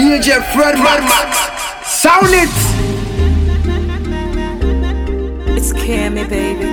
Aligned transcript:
DJ 0.00 0.42
Fred 0.54 0.78
Max. 0.78 1.36
Sound 1.86 2.28
it. 2.30 2.48
It's 5.54 5.74
Cammy, 5.74 6.26
baby. 6.26 6.64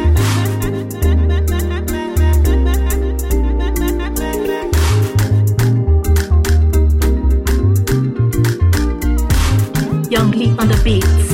Young 10.10 10.32
Lee 10.32 10.56
on 10.58 10.70
the 10.70 10.80
beats. 10.86 11.28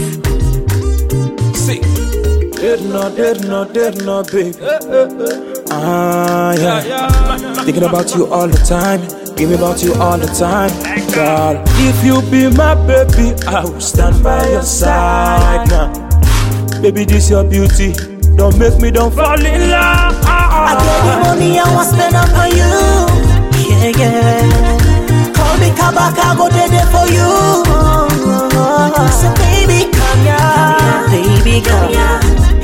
See, 1.59 1.79
Did 2.59 2.81
not, 2.89 3.15
did 3.15 3.47
not, 3.47 3.71
did 3.71 4.03
not, 4.03 4.31
baby. 4.31 4.57
Ah, 5.69 6.53
yeah. 6.53 7.63
Thinking 7.63 7.83
about 7.83 8.15
you 8.15 8.25
all 8.33 8.47
the 8.47 8.57
time. 8.65 9.01
Dreaming 9.35 9.59
about 9.59 9.83
you 9.83 9.93
all 9.95 10.17
the 10.17 10.25
time. 10.27 10.71
God, 11.13 11.61
if 11.77 12.03
you 12.03 12.21
be 12.31 12.49
my 12.55 12.73
baby, 12.87 13.35
I 13.45 13.63
will 13.63 13.79
stand 13.79 14.23
by 14.23 14.49
your 14.49 14.63
side 14.63 15.69
now. 15.69 15.91
Baby, 16.81 17.05
this 17.05 17.29
your 17.29 17.43
beauty. 17.43 17.93
Don't 18.35 18.57
make 18.57 18.79
me 18.81 18.89
don't 18.89 19.13
fall 19.13 19.37
in 19.39 19.69
love. 19.69 20.15
I 20.25 20.73
get 20.73 20.99
the 21.05 21.29
money 21.29 21.59
I 21.59 21.69
want 21.75 21.87
spend 21.87 22.15
up 22.15 22.33
on 22.33 22.49
you. 22.49 22.73
Yeah, 23.61 23.93
yeah. 23.93 25.33
Call 25.37 25.53
me 25.61 25.69
Kabaka, 25.77 26.35
go 26.35 26.49
there 26.49 26.87
for 26.89 27.05
you. 27.13 27.29
So 29.13 29.29
baby, 29.37 29.91
come 29.93 30.21
here. 30.25 31.13
Baby, 31.13 31.61
come 31.61 31.89
here. 31.93 32.19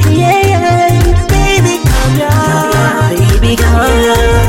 Yeah, 0.09 0.41
yeah. 0.49 1.27
Baby, 1.29 1.85
come 1.85 2.15
here. 2.17 3.39
Baby, 3.39 3.55
come 3.61 3.85
here. 3.85 4.48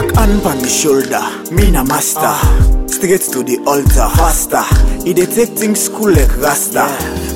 Hand 0.00 0.44
on 0.46 0.56
me 0.62 0.68
shoulder, 0.68 1.22
me 1.52 1.70
na 1.70 1.84
master. 1.84 2.34
Straight 2.88 3.20
to 3.32 3.42
the 3.42 3.58
altar, 3.66 4.08
faster. 4.16 4.62
He 5.04 5.14
dey 5.14 5.26
take 5.26 5.50
things 5.56 5.88
cool 5.88 6.12
like 6.12 6.30
Rasta. 6.38 6.84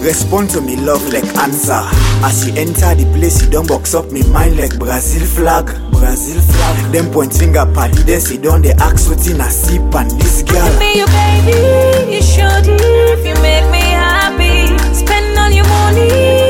Respond 0.04 0.50
to 0.50 0.60
me 0.60 0.76
love 0.76 1.02
like 1.12 1.24
answer. 1.36 1.80
As 2.24 2.46
you 2.46 2.54
enter 2.56 2.94
the 2.94 3.04
place, 3.16 3.42
you 3.42 3.50
don't 3.50 3.66
box 3.68 3.94
up 3.94 4.10
me 4.12 4.22
mind 4.30 4.56
like 4.58 4.78
Brazil 4.78 5.26
flag. 5.26 5.66
Brazil 5.92 6.40
flag. 6.42 6.92
Them 6.92 7.10
point 7.12 7.32
finger 7.32 7.64
party, 7.72 8.02
then 8.02 8.20
sit 8.20 8.42
down 8.42 8.62
they 8.62 8.72
ask 8.72 9.08
what 9.08 9.26
in 9.26 9.40
a 9.40 9.48
sip 9.50 9.82
and 9.94 10.10
this 10.20 10.42
girl. 10.42 10.78
Be 10.78 10.98
your 10.98 11.08
baby, 11.08 12.16
you 12.16 12.22
should 12.22 12.68
if 12.68 13.24
you 13.26 13.34
make 13.42 13.64
me 13.72 13.80
happy. 13.96 14.76
Spend 14.94 15.38
all 15.38 15.50
your 15.50 15.64
money 15.68 16.43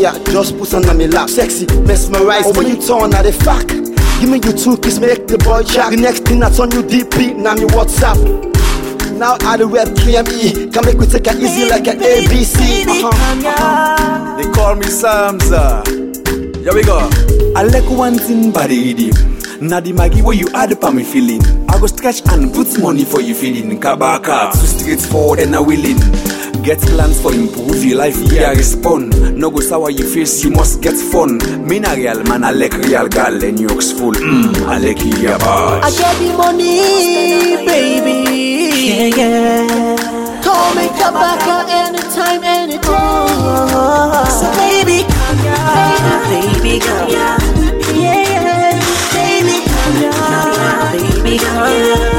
yeah, 0.00 0.16
just 0.32 0.56
put 0.56 0.72
on 0.72 0.96
me 0.96 1.06
lap. 1.06 1.28
Sexy, 1.28 1.66
mesmerize. 1.82 2.46
Oh, 2.46 2.52
when 2.56 2.68
you 2.68 2.80
turn 2.80 3.12
at 3.14 3.22
the 3.22 3.32
fuck. 3.32 3.68
Give 4.20 4.30
me 4.30 4.36
you 4.36 4.52
two 4.52 4.76
kiss, 4.78 4.98
make 4.98 5.26
the 5.26 5.38
boy 5.38 5.62
jack. 5.62 5.90
The 5.90 5.96
next 5.96 6.24
thing 6.24 6.40
that's 6.40 6.58
on 6.58 6.70
you 6.70 6.82
deep 6.82 7.08
DP, 7.08 7.36
now 7.36 7.54
me 7.54 7.64
WhatsApp. 7.68 8.16
Now 9.18 9.36
I 9.42 9.58
the 9.58 9.68
web 9.68 9.88
KME, 9.88 10.72
can 10.72 10.84
make 10.84 10.96
we 10.98 11.06
take 11.06 11.26
it 11.26 11.36
easy 11.36 11.68
like 11.68 11.86
an 11.86 11.98
ABC. 12.00 12.86
Uh-huh. 12.86 14.36
here. 14.36 14.42
they 14.42 14.50
call 14.52 14.74
me 14.74 14.86
Samza. 14.86 15.84
Here 16.56 16.74
we 16.74 16.82
go. 16.82 17.08
I 17.54 17.62
like 17.62 17.88
one 17.90 18.16
thing 18.16 18.50
by 18.52 18.66
the 18.66 18.90
idiom. 18.90 19.40
Now 19.60 19.80
the 19.80 19.92
Maggie 19.92 20.22
where 20.22 20.36
you 20.36 20.48
add 20.54 20.72
up 20.72 20.94
me 20.94 21.04
feeling. 21.04 21.42
I 21.68 21.78
go 21.78 21.86
stretch 21.86 22.22
and 22.28 22.52
put 22.54 22.80
money 22.80 23.04
for 23.04 23.20
you 23.20 23.34
feeling. 23.34 23.78
Kabaka, 23.78 24.52
too 24.52 24.66
straightforward 24.66 25.40
and 25.40 25.54
a 25.54 25.62
willing. 25.62 26.00
Get 26.70 26.78
plans 26.82 27.20
for 27.20 27.34
improve 27.34 27.84
your 27.84 27.98
life, 27.98 28.16
yeah, 28.30 28.50
respond. 28.50 29.10
No 29.36 29.50
go 29.50 29.58
sour 29.58 29.90
your 29.90 30.06
face, 30.06 30.44
you 30.44 30.50
must 30.50 30.80
get 30.80 30.94
fun. 30.94 31.38
Me 31.66 31.80
na 31.80 31.94
real 31.94 32.22
man, 32.22 32.44
I 32.44 32.52
like 32.52 32.74
real 32.74 33.08
gal 33.08 33.42
and 33.42 33.58
yokes 33.58 33.90
full. 33.90 34.12
Mmm, 34.12 34.54
I 34.68 34.78
like 34.78 35.02
your 35.02 35.36
bad. 35.40 35.82
I 35.82 35.90
get 35.90 36.16
the 36.22 36.36
money, 36.38 37.66
baby. 37.66 38.22
Yeah, 38.86 39.16
yeah. 39.18 40.42
Call 40.44 40.72
me 40.76 40.86
Kabaka 40.94 41.66
anytime, 41.66 42.44
anytime. 42.44 42.86
So 44.30 44.46
baby, 44.54 45.02
come 45.10 45.38
here. 45.42 45.58
Baby, 46.30 46.78
come 46.78 47.08
here. 47.10 47.34
Yeah, 47.98 48.30
yeah. 48.30 48.78
Baby, 49.10 49.66
come 49.66 49.94
here. 49.98 51.24
Baby, 51.24 51.38
come 51.38 52.09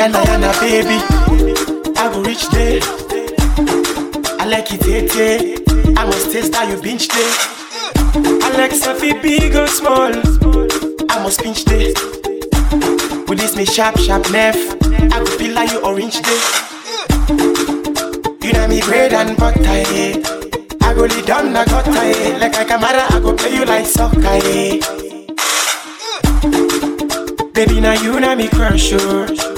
Yana 0.00 0.20
yana 0.24 0.50
baby, 0.60 0.96
I 1.98 2.10
go 2.10 2.22
reach 2.22 2.48
there. 2.48 2.80
I 4.40 4.46
like 4.46 4.72
it 4.72 4.80
tete, 4.80 5.60
I 5.98 6.04
must 6.06 6.32
taste 6.32 6.54
how 6.54 6.66
you 6.66 6.80
binge 6.80 7.08
there. 7.08 7.34
I 8.42 8.54
like 8.56 8.70
Safi 8.72 9.20
big 9.20 9.54
or 9.54 9.66
small, 9.66 10.10
I 11.10 11.22
must 11.22 11.42
pinch 11.42 11.66
there. 11.66 11.92
With 13.28 13.38
this 13.40 13.54
me 13.56 13.66
sharp 13.66 13.98
sharp 13.98 14.30
knife, 14.30 14.56
I 15.12 15.18
go 15.18 15.26
feel 15.36 15.54
like 15.54 15.70
you 15.70 15.80
orange 15.84 16.22
there. 16.22 16.44
You 18.42 18.52
know 18.54 18.68
me 18.68 18.80
bread 18.80 19.12
and 19.12 19.36
butter, 19.36 19.60
eh. 19.66 20.22
I 20.80 20.94
go 20.94 21.02
lay 21.04 21.22
down 21.26 21.52
the 21.52 21.62
gutter, 21.68 21.90
eh. 21.92 22.38
Like 22.38 22.56
a 22.56 22.64
camera, 22.64 23.04
I 23.10 23.20
go 23.20 23.36
play 23.36 23.54
you 23.54 23.66
like 23.66 23.84
soccer, 23.84 24.18
eh. 24.24 24.80
Baby, 27.52 27.80
now 27.80 27.92
you 27.92 28.18
know 28.18 28.34
me 28.34 28.48
crush, 28.48 28.92
oh. 28.94 29.49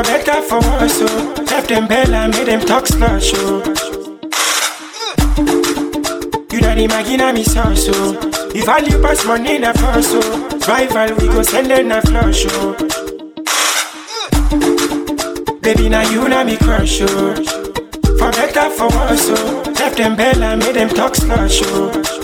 For 0.00 0.04
better, 0.04 0.40
for 0.40 0.60
worse, 0.60 0.98
oh. 1.02 1.34
Left 1.50 1.68
them 1.68 1.86
bell 1.86 2.14
and 2.14 2.34
made 2.34 2.46
them 2.46 2.60
talk 2.60 2.86
slush, 2.86 3.32
oh. 3.34 3.58
You 6.50 6.60
know 6.62 6.74
the 6.74 6.86
Maggie 6.88 7.18
na 7.18 7.32
me 7.32 7.44
sauce, 7.44 7.86
oh. 7.90 8.16
If 8.54 8.66
all 8.66 8.80
you 8.80 8.98
pass 9.02 9.26
money 9.26 9.56
in 9.56 9.64
a 9.64 9.74
first, 9.74 10.12
oh. 10.14 10.48
Rival, 10.66 11.16
we 11.18 11.26
go 11.28 11.42
send 11.42 11.70
them 11.70 11.92
a 11.92 12.00
flush, 12.00 12.46
oh. 12.48 12.72
Baby, 15.60 15.90
now 15.90 16.08
you 16.10 16.26
know 16.30 16.44
me 16.44 16.56
crush, 16.56 17.02
oh. 17.02 17.34
For 18.16 18.30
better, 18.32 18.70
for 18.70 18.88
worse, 18.88 19.28
oh. 19.28 19.62
Left 19.78 19.98
them 19.98 20.16
bell 20.16 20.42
and 20.42 20.60
made 20.60 20.76
them 20.76 20.88
talk 20.88 21.14
slush, 21.14 21.60
oh. 21.64 22.19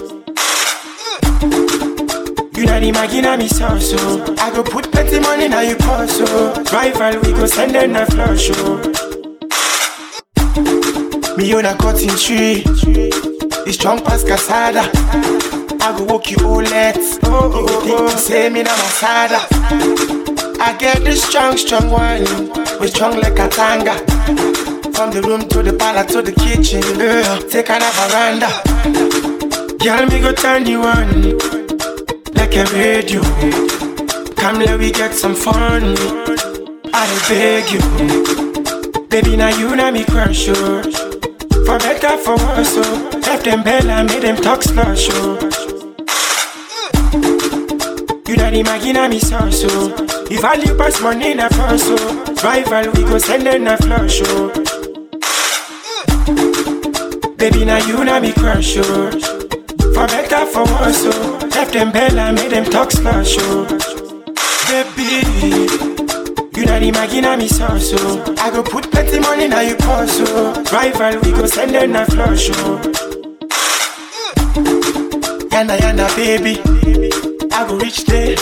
You 2.77 2.83
know 2.83 2.89
the 2.89 2.93
Maggie 2.93 3.21
na 3.23 3.37
me 3.39 3.49
sauce, 3.49 3.93
oh. 3.95 4.35
I 4.39 4.51
go 4.51 4.63
put 4.63 4.93
plenty 4.93 5.19
money 5.19 5.47
in 5.47 5.53
your 5.53 5.79
purse, 5.79 6.19
oh. 6.21 6.63
Rival, 6.71 7.23
we 7.23 7.33
go 7.33 7.47
send 7.47 7.75
them 7.75 7.97
a 7.97 8.05
flush, 8.05 8.51
oh. 8.53 8.77
Me 11.39 11.55
on 11.55 11.65
a 11.65 11.75
cutting 11.79 12.11
tree, 12.11 12.65
it's 13.65 13.79
strong 13.79 14.05
past 14.05 14.27
casada. 14.27 14.91
I 15.81 15.97
go 15.97 16.05
walk 16.05 16.31
you 16.31 16.37
all 16.45 16.57
let. 16.61 16.99
Oh, 17.25 17.51
oh, 17.55 17.67
oh, 17.67 18.09
oh. 18.11 18.17
Say 18.19 18.51
me 18.51 18.63
na 18.63 18.73
masada. 18.77 19.41
I 20.61 20.77
get 20.79 21.03
this 21.03 21.25
strong, 21.25 21.57
strong 21.57 21.89
wine, 21.91 22.27
we 22.79 22.89
strong 22.89 23.17
like 23.23 23.39
a 23.39 23.49
tanga. 23.49 23.95
From 24.93 25.13
the 25.13 25.23
room 25.23 25.49
to 25.49 25.63
the 25.63 25.73
parlor 25.73 26.05
to 26.09 26.21
the 26.21 26.33
kitchen, 26.33 26.83
uh, 27.01 27.41
take 27.49 27.71
on 27.71 27.81
a 27.81 27.91
veranda. 27.97 28.51
Girl, 29.79 30.07
me 30.09 30.21
go 30.21 30.35
turn 30.35 30.67
you 30.67 30.83
on 30.83 31.66
like 32.57 32.71
a 32.71 32.75
radio. 32.75 33.23
Come 34.37 34.59
let 34.61 34.79
we 34.79 34.91
get 34.93 35.13
some 35.15 35.35
fun. 35.35 35.95
I 36.93 37.07
beg 37.29 37.71
you, 37.73 39.07
baby. 39.09 39.37
Now 39.37 39.49
you 39.49 39.75
know 39.77 39.91
me 39.91 40.05
crush 40.05 40.47
you. 40.47 40.55
For 40.55 41.79
better, 41.79 42.17
for 42.17 42.37
worse, 42.37 42.75
oh. 42.77 43.11
Left 43.27 43.45
them 43.45 43.63
bell 43.63 43.91
and 43.91 44.09
made 44.09 44.23
them 44.23 44.37
talk 44.37 44.63
slush, 44.63 45.09
oh. 45.13 45.39
You 48.29 48.37
the 48.37 48.63
Maggie 48.65 48.93
na 48.93 49.09
me 49.09 49.19
sauce, 49.19 49.63
oh. 49.67 49.93
If 50.31 50.45
all 50.45 50.57
you 50.57 50.75
pass 50.77 51.01
money 51.03 51.33
in 51.33 51.41
a 51.41 51.51
first, 51.51 51.87
oh. 51.89 52.35
Rival, 52.43 52.93
we 52.93 53.03
go 53.03 53.19
send 53.19 53.47
them 53.47 53.67
a 53.67 53.77
flush, 53.77 54.21
oh. 54.25 54.53
Baby, 57.37 57.65
now 57.65 57.79
you 57.87 58.05
know 58.05 58.21
me 58.21 58.33
crush, 58.33 58.77
oh. 58.79 59.36
For 59.97 60.07
better, 60.07 60.45
for 60.45 60.65
worse, 60.65 61.03
oh. 61.07 61.39
Left 61.55 61.73
them 61.73 61.91
bell 61.91 62.19
and 62.19 62.37
made 62.37 62.53
them 62.53 62.65
talk 62.67 62.91
slush, 62.93 63.37
oh. 63.41 63.65
Baby, 64.69 65.25
you 66.55 66.67
know 66.67 66.79
the 66.79 66.91
Maggie 66.93 67.23
na 67.23 67.35
me 67.37 67.49
sauce, 67.49 67.93
oh. 67.95 68.35
I 68.39 68.51
go 68.51 68.63
put 68.63 68.91
plenty 68.91 69.19
money 69.21 69.45
in 69.47 69.53
your 69.53 69.77
purse, 69.79 70.19
oh. 70.21 70.63
Rival, 70.71 71.21
we 71.23 71.31
go 71.33 71.47
send 71.47 71.75
them 71.75 71.97
a 71.97 72.05
flush, 72.05 72.51
oh. 72.53 72.79
Yana 75.51 75.79
yana 75.79 76.07
baby, 76.15 76.61
I 77.55 77.67
go 77.67 77.79
reach 77.79 78.05
there. 78.05 78.37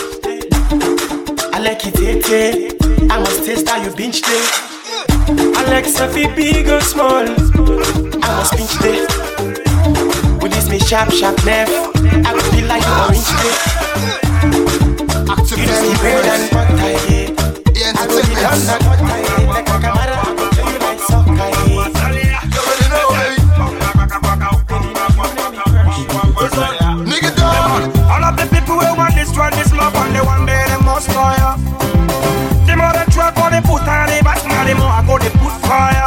I 1.54 1.60
like 1.60 1.86
it 1.86 1.94
tete. 1.94 2.74
I 3.12 3.18
must 3.20 3.44
taste 3.44 3.68
how 3.68 3.80
you 3.80 3.94
binge 3.94 4.22
there. 4.22 4.48
I 5.56 5.64
like 5.70 5.84
Safi 5.84 6.34
big 6.34 6.68
or 6.68 6.80
small. 6.80 7.22
I 7.22 8.28
must 8.36 8.54
pinch 8.54 8.74
there. 8.80 9.53
With 10.74 10.82
this 10.82 10.90
me 10.90 10.96
sharp 10.96 11.10
sharp 11.12 11.38
nerve, 11.46 11.70
I 12.26 12.34
go 12.34 12.42
feel 12.50 12.66
like 12.66 12.82
you 12.82 12.98
orange 12.98 13.30
there. 13.38 13.58
You 15.54 15.66
just 15.70 15.86
keep 15.86 15.98
bread 16.02 16.26
and 16.26 16.50
butter, 16.50 16.74
yeah. 17.78 17.94
I 17.94 18.02
go 18.10 18.18
be 18.18 18.34
down 18.34 18.58
that 18.66 18.82
butter, 18.82 19.06
yeah. 19.06 19.54
Like 19.54 19.70
a 19.70 19.78
camera, 19.78 20.18
I 20.18 20.34
go 20.34 20.50
play 20.50 20.66
you 20.74 20.78
like 20.82 20.98
soccer, 20.98 21.30
yeah. 21.30 21.94
Nigga 27.06 27.30
dog. 27.38 27.94
All 28.10 28.24
of 28.24 28.34
the 28.34 28.46
people 28.50 28.74
who 28.74 28.90
want 28.98 29.14
this 29.14 29.30
one, 29.38 29.54
this 29.54 29.70
love, 29.72 29.94
and 29.94 30.10
they 30.10 30.26
one 30.26 30.44
day 30.44 30.58
they 30.66 30.82
must 30.82 31.06
fire. 31.14 31.54
The 32.66 32.74
more 32.74 32.90
they 32.90 33.06
try 33.14 33.30
for 33.30 33.46
the 33.46 33.62
put 33.62 33.86
on 33.86 34.10
the 34.10 34.18
back, 34.26 34.42
now 34.42 34.66
the 34.66 34.74
more 34.74 34.90
I 34.90 35.06
go 35.06 35.22
they 35.22 35.30
put 35.38 35.54
fire. 35.70 36.03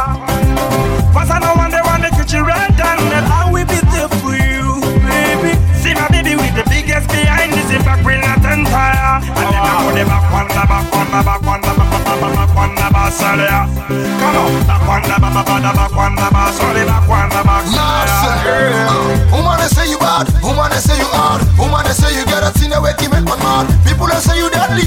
Sorry. 13.10 13.48
Come 13.48 14.36
on, 14.36 14.66
back 14.66 14.82
one, 14.86 15.02
the 15.02 15.16
back, 15.20 15.32
back, 15.34 15.62
back 15.62 15.92
one, 15.96 16.14
the 16.14 16.28
sorry, 16.52 16.84
back 16.84 17.08
one, 17.08 17.28
the 17.28 17.40
sorry. 17.42 19.08
Woman, 19.32 19.58
say 19.68 19.90
you 19.90 19.98
bad. 19.98 20.26
Woman, 20.42 20.70
they 20.70 20.82
say 20.82 20.98
you 20.98 21.08
hard. 21.14 21.44
Woman, 21.58 21.84
they 21.84 21.94
say 21.94 22.10
you 22.16 22.24
get 22.26 22.42
a 22.42 22.50
thing 22.50 22.70
that 22.70 22.82
make 22.82 22.98
you 23.00 23.10
make 23.10 23.24
one 23.24 23.38
mad. 23.38 23.70
People, 23.86 24.08
they 24.10 24.18
say 24.18 24.36
you 24.36 24.50
deadly. 24.50 24.84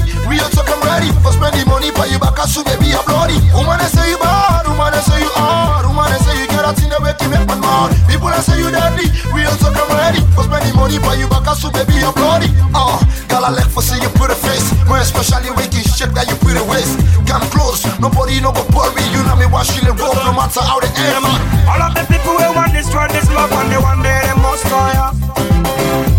Talk, 0.52 0.68
I'm 0.68 0.82
ready 0.84 1.08
for 1.24 1.32
spending 1.32 1.64
money, 1.68 1.90
but 1.94 2.10
you 2.10 2.18
back 2.18 2.36
as 2.38 2.52
soon 2.52 2.64
baby, 2.64 2.92
I'm 2.92 3.04
bloody. 3.08 3.38
Woman, 3.56 3.78
they 3.78 3.88
say 3.88 4.10
you 4.10 4.18
bad. 4.18 4.61
Woman, 4.72 4.88
they 4.88 5.04
say 5.04 5.20
you 5.20 5.28
hard. 5.36 5.84
Woman, 5.84 6.08
they 6.08 6.16
say 6.24 6.32
you 6.40 6.48
get 6.48 6.64
a 6.64 6.72
thing 6.72 6.88
that 6.88 7.04
make 7.04 7.20
you 7.20 7.28
make 7.28 7.44
one 7.44 7.60
mad. 7.60 7.92
People, 8.08 8.32
they 8.32 8.40
say 8.40 8.56
you 8.56 8.72
deadly. 8.72 9.04
Real 9.36 9.52
talk, 9.60 9.76
I'm 9.76 9.84
ready 9.92 10.24
for 10.32 10.48
spending 10.48 10.72
money, 10.72 10.96
but 10.96 11.20
you 11.20 11.28
back 11.28 11.44
as 11.44 11.60
soon 11.60 11.76
baby, 11.76 12.00
you're 12.00 12.16
bloody. 12.16 12.48
Oh, 12.72 12.96
girl, 13.28 13.44
I 13.44 13.52
like 13.52 13.68
for 13.68 13.84
see 13.84 14.00
you 14.00 14.08
put 14.16 14.32
a 14.32 14.36
face. 14.40 14.72
More 14.88 14.96
especially 14.96 15.52
when 15.52 15.68
you 15.76 15.84
shake 15.84 16.16
that 16.16 16.24
you 16.24 16.40
put 16.40 16.56
a 16.56 16.64
waist. 16.64 16.96
Come 17.28 17.44
close. 17.52 17.84
Nobody 18.00 18.40
no 18.40 18.48
go 18.48 18.64
pull 18.72 18.88
me. 18.96 19.04
You 19.12 19.20
know 19.28 19.36
me, 19.36 19.44
watch 19.44 19.76
you 19.76 19.92
roll 19.92 20.16
no 20.24 20.32
matter 20.32 20.64
how 20.64 20.80
they 20.80 20.88
aim 20.88 21.20
me. 21.20 21.36
All 21.68 21.76
of 21.84 21.92
the 21.92 22.08
people 22.08 22.32
who 22.32 22.48
want 22.56 22.72
this 22.72 22.88
one, 22.88 23.12
this 23.12 23.28
love, 23.28 23.52
and 23.52 23.68
they 23.68 23.76
one 23.76 24.00
day 24.00 24.24
they 24.24 24.36
must 24.40 24.64
fire. 24.72 25.12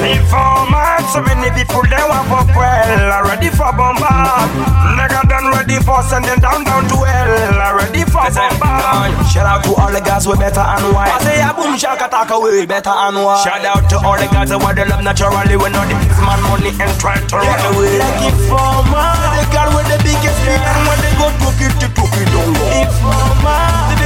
Informant, 0.08 1.04
so 1.12 1.20
many 1.22 1.50
people 1.52 1.82
they 1.84 2.00
want 2.08 2.24
for 2.28 2.44
well, 2.56 3.22
ready 3.28 3.50
for 3.50 3.70
bombard. 3.76 4.48
Nigga 4.96 5.20
done 5.28 5.50
ready 5.52 5.76
for 5.84 6.02
send 6.02 6.24
them 6.24 6.38
down 6.40 6.64
down 6.64 6.88
to 6.88 6.96
hell, 7.04 7.76
ready 7.76 8.04
for 8.08 8.24
bombard. 8.32 9.12
Shout 9.28 9.44
out 9.46 9.64
to 9.64 9.74
all 9.76 9.92
the 9.92 10.00
guys 10.00 10.26
with 10.26 10.38
better 10.40 10.60
and 10.64 10.94
white. 10.94 11.12
I 11.12 11.18
say 11.20 11.40
a 11.44 11.52
boom 11.52 11.76
shaka 11.76 12.06
attack 12.06 12.30
away 12.30 12.64
better 12.66 12.90
and 12.90 13.16
white. 13.20 13.44
Shout 13.44 13.64
out 13.64 13.88
to 13.90 13.96
all 14.00 14.16
the 14.16 14.26
guys 14.32 14.48
that 14.48 14.58
want 14.62 14.76
the 14.76 14.86
love 14.86 15.04
naturally 15.04 15.56
when 15.56 15.74
all 15.76 15.84
the 15.86 15.94
man 16.24 16.40
money 16.48 16.72
and 16.80 16.92
try 16.98 17.16
to 17.20 17.36
run 17.36 17.60
away. 17.76 17.98
Like 18.00 18.32
informant, 18.32 19.20
The 19.36 19.44
girl 19.52 19.68
with 19.76 19.88
the 19.92 19.98
biggest 20.00 20.38
feet 20.46 20.62
and 20.64 20.80
when 20.88 20.98
they 21.04 21.12
go 21.20 21.28
to 21.28 21.48
it, 21.60 21.74
to 21.76 21.86
it, 21.92 22.26
don't 22.32 22.52
go. 22.56 22.64
informant. 22.80 23.97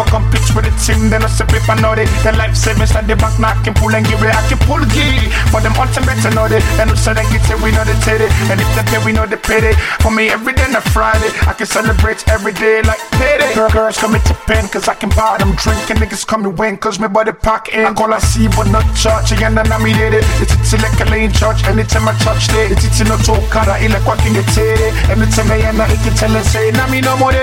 For 0.00 0.08
come 0.16 0.24
pitch 0.32 0.48
with 0.56 0.64
the 0.64 0.72
team, 0.80 1.12
then 1.12 1.20
I 1.20 1.28
sip 1.28 1.52
say 1.52 1.60
paper 1.60 1.76
know 1.76 1.92
it. 1.92 2.08
The 2.24 2.32
life 2.32 2.56
savings 2.56 2.96
like 2.96 3.04
the 3.04 3.20
bank 3.20 3.36
knocking, 3.36 3.76
pull 3.76 3.92
and 3.92 4.00
give 4.08 4.24
it, 4.24 4.32
I 4.32 4.40
can 4.48 4.56
pull 4.64 4.80
giddy. 4.96 5.28
For 5.52 5.60
them 5.60 5.76
ultimate 5.76 6.16
to 6.24 6.32
know 6.32 6.48
it, 6.48 6.64
and 6.80 6.96
so 6.96 7.12
they 7.12 7.20
get 7.28 7.44
it, 7.44 7.60
we 7.60 7.68
know 7.68 7.84
the 7.84 7.92
teddy. 8.00 8.24
And 8.48 8.64
if 8.64 8.70
they 8.72 8.84
pay, 8.88 8.96
we 9.04 9.12
know 9.12 9.28
they 9.28 9.36
pay 9.36 9.60
it. 9.60 9.76
For 10.00 10.08
me, 10.08 10.32
every 10.32 10.56
day 10.56 10.64
a 10.72 10.80
Friday, 10.96 11.28
I 11.44 11.52
can 11.52 11.68
celebrate 11.68 12.24
every 12.32 12.56
day 12.56 12.80
like 12.80 12.96
payday. 13.20 13.52
Girl, 13.52 13.68
girls 13.68 14.00
come 14.00 14.16
to 14.16 14.34
pen, 14.48 14.72
cause 14.72 14.88
I 14.88 14.96
can 14.96 15.12
buy 15.12 15.36
them 15.36 15.52
drinking, 15.60 16.00
niggas 16.00 16.24
coming 16.24 16.56
win, 16.56 16.80
cause 16.80 16.96
my 16.96 17.08
body 17.08 17.36
pack 17.36 17.68
in. 17.68 17.84
I 17.84 17.92
call 17.92 18.16
I 18.16 18.24
see, 18.24 18.48
but 18.48 18.72
not 18.72 18.88
church, 18.96 19.36
and 19.36 19.52
I 19.52 19.78
me 19.84 19.92
did 19.92 20.16
it. 20.16 20.24
It's 20.40 20.56
it's 20.56 20.72
like 20.80 20.96
a 20.96 21.12
lane 21.12 21.28
church, 21.36 21.60
anytime 21.68 22.08
I 22.08 22.16
touch 22.24 22.48
it. 22.56 22.72
It's 22.72 23.04
no 23.04 23.20
talk, 23.20 23.44
it 23.44 23.92
like 23.92 24.06
what 24.08 24.16
can 24.24 24.32
get 24.32 24.48
it. 24.48 24.96
Anytime 25.12 25.52
I 25.52 25.60
am, 25.68 25.76
I 25.76 25.92
can 26.00 26.16
tell 26.16 26.32
and 26.32 26.46
say, 26.48 26.72
na 26.72 26.88
me 26.88 27.04
no 27.04 27.20
more 27.20 27.36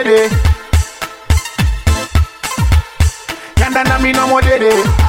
Yanda 3.68 3.84
na 3.84 4.00
mi 4.00 4.14
no 4.14 4.26
more 4.28 4.42
dede. 4.42 5.07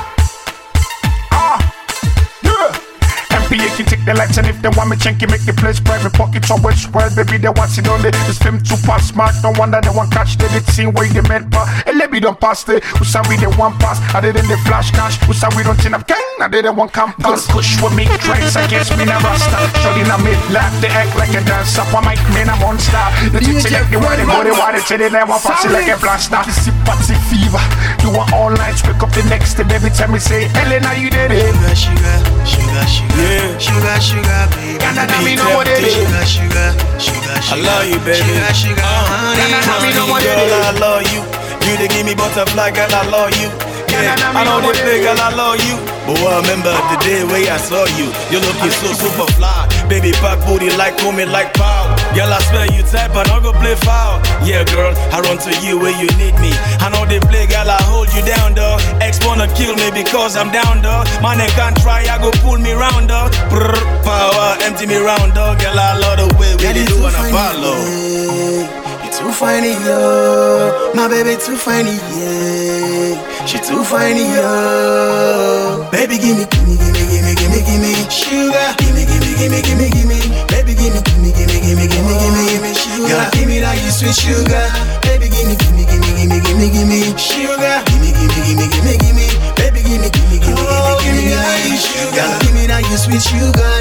MPA 3.49 3.81
can 3.81 3.87
take 3.87 4.05
the 4.05 4.13
lights 4.13 4.37
and 4.37 4.47
if 4.47 4.61
they 4.61 4.69
want 4.77 4.93
me 4.93 4.97
chinky 5.01 5.25
make 5.25 5.41
the 5.49 5.57
place 5.57 5.81
private. 5.81 6.13
Pockets 6.13 6.51
always 6.53 6.85
well 6.93 7.09
baby 7.17 7.41
they 7.41 7.49
want 7.49 7.73
it 7.81 7.89
on 7.89 8.05
the 8.05 8.13
this 8.29 8.37
film 8.37 8.61
too 8.61 8.77
fast 8.85 9.17
smart 9.17 9.33
no 9.41 9.57
wonder 9.57 9.81
they 9.81 9.89
want 9.89 10.13
catch 10.13 10.37
the 10.37 10.45
lit 10.53 10.69
scene 10.69 10.93
where 10.93 11.09
they 11.09 11.25
made 11.33 11.49
pa. 11.49 11.65
And 11.89 11.97
let 11.97 12.13
me 12.13 12.21
don't 12.21 12.37
pass 12.37 12.69
eh. 12.69 12.77
the 12.77 12.85
who 13.01 13.09
say 13.09 13.25
we 13.25 13.41
they 13.41 13.49
want 13.57 13.81
pass. 13.81 14.05
I 14.13 14.21
didn't 14.21 14.53
they 14.53 14.61
flash 14.69 14.93
cash. 14.93 15.17
Who 15.25 15.33
say 15.33 15.49
we 15.57 15.65
don't 15.65 15.81
tin 15.81 15.97
up 15.97 16.05
gang. 16.05 16.21
I 16.45 16.49
didn't 16.53 16.77
want 16.77 16.93
come 16.93 17.17
pass. 17.17 17.49
Push 17.49 17.81
with 17.81 17.97
me 17.97 18.05
tracks 18.21 18.53
against 18.53 18.93
me 19.01 19.09
na 19.09 19.17
rasta 19.17 19.57
shorty 19.81 20.05
na 20.05 20.21
me 20.21 20.37
laugh 20.53 20.69
they 20.85 20.93
act 20.93 21.17
like 21.17 21.33
a 21.33 21.41
dancer 21.41 21.89
for 21.89 22.05
my 22.05 22.21
man 22.37 22.53
a 22.53 22.57
monster 22.61 23.01
the 23.33 23.41
tits 23.41 23.65
like 23.73 23.89
the 23.89 23.97
way 23.97 24.13
they 24.21 24.29
go 24.29 24.45
they 24.45 24.53
want 24.53 24.77
it 24.77 24.85
till 24.85 25.01
they 25.01 25.09
never 25.09 25.41
pass 25.41 25.65
it 25.65 25.73
like 25.73 25.89
a 25.89 25.97
blaster. 25.97 26.37
This 26.45 26.69
is 26.69 26.77
party 26.85 27.17
fever. 27.33 27.65
You 28.05 28.13
want 28.13 28.29
all 28.37 28.53
nights 28.53 28.85
wake 28.85 29.01
up 29.01 29.09
the 29.17 29.25
next 29.33 29.57
day 29.57 29.65
every 29.73 29.89
time 29.89 30.13
we 30.13 30.21
say 30.21 30.53
Elena 30.53 30.93
you 31.01 31.09
did 31.09 31.33
it. 31.33 31.49
Sugar, 31.73 32.19
sugar, 32.45 32.85
sugar, 32.85 33.38
sugar, 33.39 33.61
sugar, 33.61 34.01
sugar, 34.01 34.43
baby. 34.57 34.85
Yana 34.85 35.07
na 35.07 35.23
me 35.23 35.35
no 35.37 35.45
more 35.53 35.65
dede. 35.65 35.91
Sugar, 35.91 36.27
sugar, 36.27 36.71
sugar, 36.99 37.43
sugar. 37.43 37.55
I 37.55 37.63
love 37.63 37.87
you, 37.87 37.99
baby. 38.01 38.19
Sugar, 38.19 38.55
sugar, 38.55 38.83
uh. 38.83 39.07
honey. 39.09 39.89
Me 39.89 39.95
no 39.95 40.07
more 40.07 40.21
Girl. 40.21 40.39
I 40.39 40.73
love 40.79 41.03
you. 41.13 41.23
You 41.67 41.77
they 41.77 41.89
give 41.89 42.07
me 42.07 42.15
butterfly, 42.15 42.71
girl, 42.71 42.89
I 42.91 43.05
love 43.07 43.35
you. 43.37 43.68
Yeah, 43.99 44.15
Yana 44.15 44.21
na 44.21 44.33
me 44.33 44.39
I 44.39 44.45
know 44.45 44.61
this 44.61 44.63
more 44.63 44.73
they 44.75 44.83
play, 44.83 44.99
dede. 44.99 45.05
girl, 45.05 45.19
I 45.21 45.31
love 45.35 45.59
you. 45.67 45.77
But 46.07 46.19
I 46.25 46.41
remember 46.41 46.73
the 46.73 46.97
day 47.05 47.21
where 47.27 47.45
I 47.53 47.59
saw 47.59 47.85
you. 48.01 48.09
You 48.33 48.39
looking 48.41 48.73
so 48.73 48.89
super 48.97 49.29
fly. 49.37 49.69
Baby, 49.89 50.13
pack 50.23 50.41
booty 50.47 50.71
like 50.77 50.97
coming 50.99 51.29
like 51.31 51.53
pow. 51.55 51.91
Girl, 52.17 52.33
I 52.33 52.41
swear 52.49 52.65
you 52.73 52.83
type 52.87 53.13
and 53.17 53.29
I 53.29 53.37
go 53.43 53.53
play 53.53 53.75
foul. 53.77 54.21
Yeah, 54.47 54.65
girl, 54.65 54.95
I 55.13 55.21
run 55.21 55.37
to 55.45 55.53
you 55.61 55.77
where 55.79 55.93
you 56.01 56.09
need 56.17 56.37
me. 56.41 56.53
I 56.81 56.89
know 56.89 57.05
they 57.05 57.21
play, 57.21 57.45
girl, 57.47 57.69
I 57.69 57.77
hold 57.85 58.09
you 58.17 58.23
down, 58.25 58.55
though. 58.55 58.79
Ex 59.05 59.21
wanna 59.27 59.49
kill 59.53 59.75
me 59.77 59.91
because 59.93 60.37
I'm 60.37 60.49
down, 60.51 60.81
though. 60.81 61.05
Man, 61.21 61.37
they 61.39 61.51
can't 61.59 61.77
try, 61.83 62.05
I 62.09 62.17
go 62.23 62.31
pull 62.41 62.57
me 62.59 62.73
round, 62.73 63.11
though. 63.11 63.29
Brr, 63.53 63.77
power, 64.07 64.57
empty 64.65 64.87
me 64.87 64.97
round, 64.97 65.35
though. 65.37 65.53
Girl, 65.61 65.77
I 65.79 65.99
love 65.99 66.17
the 66.23 66.29
way 66.41 66.57
we 66.57 66.63
Girl, 66.63 66.73
they 66.73 66.81
you 66.81 66.87
do 66.89 67.05
and 67.05 67.17
I 67.17 67.25
follow. 67.29 68.88
Too 69.19 69.33
fine, 69.33 69.65
yo. 69.85 70.93
My 70.95 71.09
baby 71.09 71.37
too 71.37 71.57
fine, 71.57 71.87
yeah. 71.87 73.47
She 73.47 73.59
too 73.59 73.83
fine, 73.85 74.17
yo. 74.17 75.89
Baby, 75.91 76.19
gimme, 76.19 76.47
gimme, 76.47 76.77
gimme, 76.79 77.03
gimme, 77.11 77.35
gimme, 77.35 77.61
gimme 77.67 78.11
sugar. 78.11 78.75
Gimme, 78.79 79.05
gimme, 79.05 79.35
gimme, 79.39 79.61
gimme, 79.63 79.89
gimme. 79.91 80.19
Baby, 80.49 80.75
gimme, 80.75 81.01
gimme, 81.03 81.33
gimme, 81.33 81.59
gimme, 81.61 81.87
gimme, 81.89 82.15
gimme, 82.19 82.43
gimme 82.47 82.75
sugar. 82.75 83.09
Girl, 83.09 83.31
gimme 83.33 83.61
that 83.61 83.77
you 83.83 83.91
sweet 83.91 84.15
sugar. 84.15 84.67
Baby, 85.03 85.29
gimme, 85.29 85.55
gimme, 85.57 85.85
gimme, 85.91 86.11
gimme, 86.17 86.39
gimme, 86.41 86.67
gimme 86.71 87.19
sugar. 87.19 87.83
Gimme, 87.91 88.11
gimme, 88.15 88.39
gimme, 88.47 88.67
gimme, 88.71 88.95
gimme. 89.03 89.27
Baby, 89.57 89.81
gimme, 89.83 90.09
gimme, 90.11 90.37
gimme, 90.39 90.63
gimme, 90.63 90.95
gimme, 91.03 91.23
gimme 91.27 91.77
sugar. 91.77 92.15
Girl, 92.15 92.39
gimme 92.41 92.67
that 92.69 92.83
you 92.91 92.97
sweet 92.97 93.23
sugar, 93.23 93.75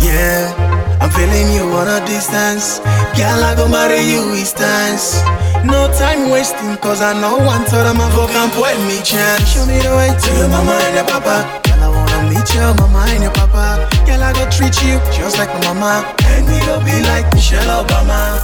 yeah. 0.00 0.89
I'm 1.00 1.10
feeling 1.10 1.52
you 1.52 1.64
on 1.72 1.88
a 1.88 2.04
distance. 2.06 2.78
Girl, 3.16 3.40
I 3.42 3.54
go 3.56 3.68
marry 3.68 4.00
you, 4.04 4.22
distance. 4.36 5.20
No 5.64 5.88
time 5.98 6.30
wasting, 6.30 6.76
cause 6.78 7.00
I 7.02 7.12
know 7.20 7.36
one 7.38 7.64
told 7.66 7.86
I'm 7.86 8.00
a 8.00 8.08
fucking 8.16 8.50
point 8.56 8.80
me 8.88 9.00
chance. 9.04 9.44
Show 9.48 9.64
me 9.66 9.78
the 9.80 9.92
way 9.96 10.08
to 10.12 10.30
your 10.38 10.48
mama 10.48 10.72
and 10.88 10.94
your 10.96 11.04
papa. 11.08 11.44
Girl, 11.64 11.82
I 11.84 11.88
wanna 11.88 12.28
meet 12.32 12.48
your 12.54 12.72
mama 12.80 13.04
and 13.12 13.22
your 13.24 13.32
papa. 13.32 13.88
Girl, 14.06 14.22
I 14.22 14.32
go 14.32 14.44
treat 14.50 14.76
you 14.84 15.00
just 15.12 15.36
like 15.38 15.52
my 15.60 15.72
mama. 15.72 16.04
And 16.36 16.46
we 16.48 16.56
go 16.64 16.80
be 16.84 16.96
like 17.08 17.28
Michelle 17.34 17.84
Obama. 17.84 18.40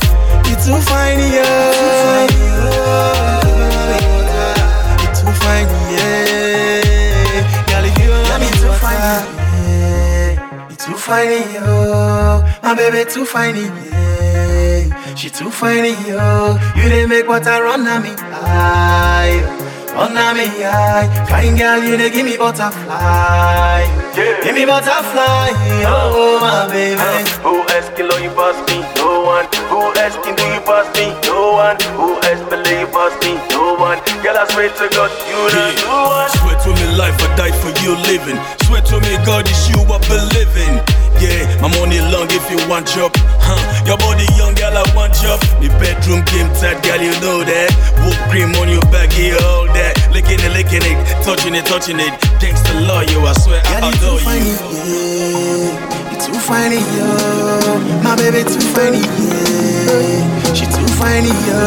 You 0.48 0.56
too 0.60 0.80
fine, 0.84 1.20
yeah. 1.32 2.28
You 2.28 2.32
too 2.32 2.32
fine, 2.32 2.32
yeah. 4.32 5.00
You 5.00 5.08
too 5.16 5.32
fine, 5.40 5.68
yeah. 5.92 7.40
Girl, 7.68 7.84
if 7.84 7.96
you 8.00 8.10
want 8.12 8.40
me 8.44 8.48
too 8.60 8.72
fine, 8.80 9.00
yeah. 9.68 10.68
You 10.68 10.76
too 10.76 10.96
fine, 10.96 11.44
yeah. 11.52 12.15
My 12.66 12.74
baby 12.74 13.08
too 13.08 13.24
fine, 13.24 13.54
yeah. 13.54 15.14
She 15.14 15.30
too 15.30 15.50
fine, 15.52 15.94
yo. 16.04 16.58
You 16.74 16.88
didn't 16.90 17.10
make 17.10 17.28
what 17.28 17.46
I 17.46 17.60
run 17.60 17.86
on 17.86 18.02
me, 18.02 18.10
aye. 18.18 19.38
Run 19.94 20.16
on 20.18 20.34
me, 20.36 20.50
aye. 20.66 21.06
Fine 21.30 21.54
girl, 21.56 21.78
you 21.78 21.96
didn't 21.96 22.12
give 22.12 22.26
me 22.26 22.36
butterfly. 22.36 23.86
Give 24.42 24.54
me 24.58 24.66
butterfly, 24.66 25.54
oh 25.86 26.42
my 26.42 26.66
baby. 26.66 27.30
Who 27.46 27.62
else 27.70 27.86
can 27.94 28.08
love 28.10 28.18
you 28.18 28.34
past 28.34 28.58
me? 28.66 28.82
No 28.98 29.22
one. 29.22 29.46
Who 29.70 29.80
else 30.02 30.16
can 30.26 30.34
do 30.34 30.42
you 30.50 30.60
past 30.66 30.90
me? 30.98 31.06
No 31.22 31.54
one. 31.54 31.78
Who 31.94 32.18
else 32.18 32.42
believe 32.50 32.80
you 32.82 32.90
past 32.90 33.14
me? 33.22 33.38
No 33.54 33.78
one. 33.78 34.02
Girl, 34.26 34.34
I 34.34 34.42
swear 34.50 34.74
to 34.74 34.86
God, 34.90 35.14
you 35.30 35.38
the 35.54 35.86
one. 35.86 36.30
Swear 36.42 36.58
to 36.66 36.70
me, 36.74 36.98
life 36.98 37.14
I 37.22 37.30
die 37.38 37.54
for 37.62 37.70
you 37.86 37.94
living. 38.10 38.42
Swear 38.66 38.82
to 38.90 38.98
me, 39.06 39.14
God, 39.22 39.46
it's 39.46 39.70
you 39.70 39.78
I 39.86 40.02
believe 40.10 40.56
in. 40.66 40.82
Yeah, 41.20 41.48
my 41.64 41.68
money 41.80 42.00
long 42.12 42.28
if 42.30 42.44
you 42.50 42.60
want 42.68 42.86
job. 42.86 43.12
Huh? 43.40 43.56
Your 43.86 43.96
body 43.96 44.26
young, 44.36 44.54
girl, 44.54 44.76
I 44.76 44.84
want 44.94 45.14
job. 45.16 45.40
Me 45.60 45.68
bedroom 45.80 46.20
game 46.28 46.50
tight, 46.60 46.82
girl, 46.84 47.00
you 47.00 47.14
know 47.24 47.40
that. 47.42 47.70
Whoop 48.04 48.18
cream 48.28 48.52
on 48.60 48.68
your 48.68 48.84
back, 48.92 49.10
yeah, 49.16 49.38
all 49.48 49.64
that. 49.72 49.96
Licking 50.12 50.40
it, 50.44 50.52
licking 50.52 50.84
it, 50.84 50.98
touching 51.24 51.54
it, 51.54 51.64
touching 51.64 52.00
it. 52.00 52.12
Thanks 52.40 52.60
to 52.68 52.72
love 52.84 53.08
you, 53.10 53.24
I 53.24 53.32
swear 53.32 53.62
I 53.64 53.80
Girl, 53.80 53.88
you 53.88 53.96
adore 53.96 54.18
too 54.18 54.24
fine, 54.28 54.44
you. 54.44 54.56
yeah. 54.76 56.12
You 56.12 56.16
too 56.20 56.36
fine, 56.36 56.76
yo. 56.76 57.08
My 58.04 58.12
baby 58.20 58.44
too 58.44 58.60
fine, 58.76 59.00
yeah. 59.00 60.52
She 60.52 60.64
too 60.68 60.86
fine, 61.00 61.24
yo. 61.48 61.58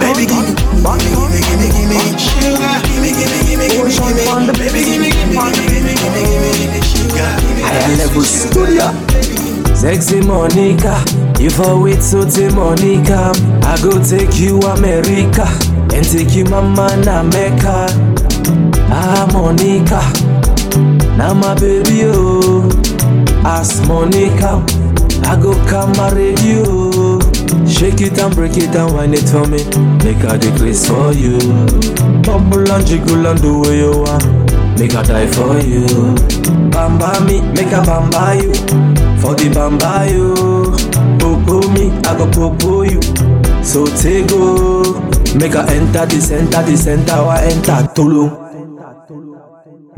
Baby, 0.00 0.24
give 0.26 0.40
me, 0.40 0.54
gimme, 0.56 1.04
gimme, 1.04 1.25
gimme, 1.56 1.68
gimme, 1.72 2.18
sugar. 2.18 2.80
Gimme, 2.84 3.10
gimme, 3.10 3.38
gimme, 3.46 3.66
gimme, 3.68 3.88
gimme. 3.88 4.52
Baby, 4.52 4.84
gimme, 4.84 5.08
gimme, 5.10 5.36
gimme, 5.68 5.94
gimme, 5.94 6.50
gimme, 6.58 6.80
sugar. 6.82 7.32
Higher 7.62 7.96
level 7.98 8.22
studio. 8.24 8.92
Sexy 9.74 10.20
Monica, 10.20 10.96
if 11.38 11.60
I 11.60 11.74
wait 11.74 12.02
so 12.02 12.24
to 12.28 12.50
Monica, 12.54 13.32
I 13.62 13.76
go 13.82 14.02
take 14.02 14.38
you 14.40 14.58
America 14.60 15.46
and 15.94 16.04
take 16.04 16.34
you 16.34 16.44
mama 16.46 16.96
na 17.04 17.22
Mecca. 17.22 17.86
Ah 18.90 19.26
Monica, 19.32 20.00
now 21.18 21.34
my 21.34 21.54
baby 21.60 22.04
oh. 22.06 22.68
Ask 23.44 23.86
Monica, 23.86 24.64
I 25.24 25.36
go 25.40 25.52
come 25.68 25.92
marry 25.92 26.34
you. 26.42 27.05
Shake 27.68 28.00
it 28.00 28.18
and 28.18 28.34
break 28.34 28.56
it 28.56 28.74
and 28.74 28.92
wind 28.94 29.14
it 29.14 29.28
for 29.28 29.46
me. 29.46 29.58
Make 30.04 30.22
a 30.24 30.38
decrease 30.38 30.86
for 30.86 31.12
you. 31.12 31.38
Bumble 32.22 32.70
and 32.70 32.86
jiggle 32.86 33.26
and 33.26 33.40
do 33.40 33.58
what 33.58 33.74
you 33.74 33.90
want. 34.02 34.24
Make 34.78 34.94
a 34.94 35.02
die 35.02 35.26
for 35.26 35.58
you. 35.60 35.86
Bamba 36.70 37.20
me, 37.26 37.40
make 37.52 37.72
a 37.72 37.82
bamba 37.82 38.40
you. 38.40 38.52
For 39.20 39.34
the 39.34 39.48
bamba 39.50 40.08
you. 40.10 40.72
Popo 41.18 41.68
me, 41.72 41.90
I 42.06 42.16
go 42.16 42.26
popo 42.30 42.82
you. 42.82 43.00
So 43.62 43.84
take 43.86 44.28
go. 44.28 44.82
Make 45.36 45.54
a 45.54 45.66
enter 45.70 46.06
the 46.06 46.20
center, 46.20 46.62
the 46.62 46.76
center 46.76 47.22
wa 47.22 47.34
enter 47.36 47.88
Tulum. 47.94 48.44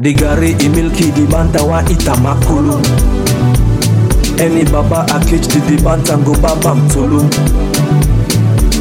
The 0.01 0.15
gari 0.15 0.55
i 0.61 0.69
milky 0.69 1.11
the 1.11 1.27
banta 1.31 1.65
wa 1.65 1.83
itamakulu. 1.83 2.79
Any 4.40 4.64
baba 4.64 5.04
I 5.12 5.18
catch 5.25 5.47
the 5.49 5.80
banta 5.83 6.14
and 6.14 6.25
go 6.25 6.33
babam 6.35 6.88
Tulum. 6.90 7.28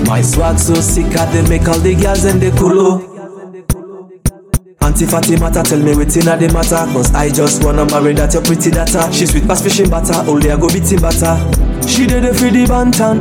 My 0.07 0.21
swag 0.21 0.57
so 0.59 0.75
sick, 0.75 1.15
I 1.17 1.25
they 1.31 1.47
make 1.49 1.67
all 1.67 1.79
the 1.79 1.95
girls 1.95 2.25
and 2.25 2.39
the 2.41 2.51
kulu. 2.51 3.17
Auntie 4.81 5.05
Fatimata 5.05 5.63
tell 5.67 5.79
me 5.79 5.95
waiting 5.95 6.27
at 6.29 6.39
the 6.39 6.47
matter 6.53 6.79
Cause 6.93 7.13
I 7.13 7.29
just 7.29 7.61
wanna 7.63 7.83
marry 7.91 8.13
that 8.13 8.33
your 8.33 8.41
pretty 8.43 8.71
data 8.71 9.09
She 9.11 9.25
sweet 9.25 9.45
past 9.45 9.63
fishing 9.65 9.89
butter, 9.89 10.13
only 10.29 10.49
I 10.49 10.55
go 10.55 10.69
beating 10.69 11.01
butter 11.01 11.35
She 11.85 12.07
did 12.07 12.23
it 12.23 12.35
for 12.37 12.47
the 12.47 12.63
bantan. 12.63 13.19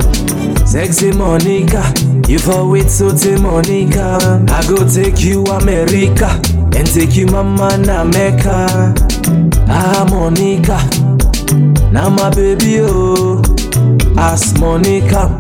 Sexy 0.62 1.11
Monica, 1.11 1.83
you 2.31 2.38
for 2.38 2.71
wait 2.71 2.88
so 2.88 3.11
to 3.11 3.40
Monica. 3.40 4.19
I 4.47 4.62
go 4.69 4.87
take 4.87 5.25
you 5.25 5.43
America 5.59 6.31
And 6.78 6.87
take 6.87 7.16
you 7.16 7.26
mama 7.26 7.76
na 7.78 8.05
Mecca. 8.05 8.95
Ah 9.66 10.07
Monica, 10.09 10.78
now 11.97 12.11
my 12.11 12.29
baby 12.31 12.79
oh 12.81 13.41
Ask 14.19 14.59
Monica 14.61 15.33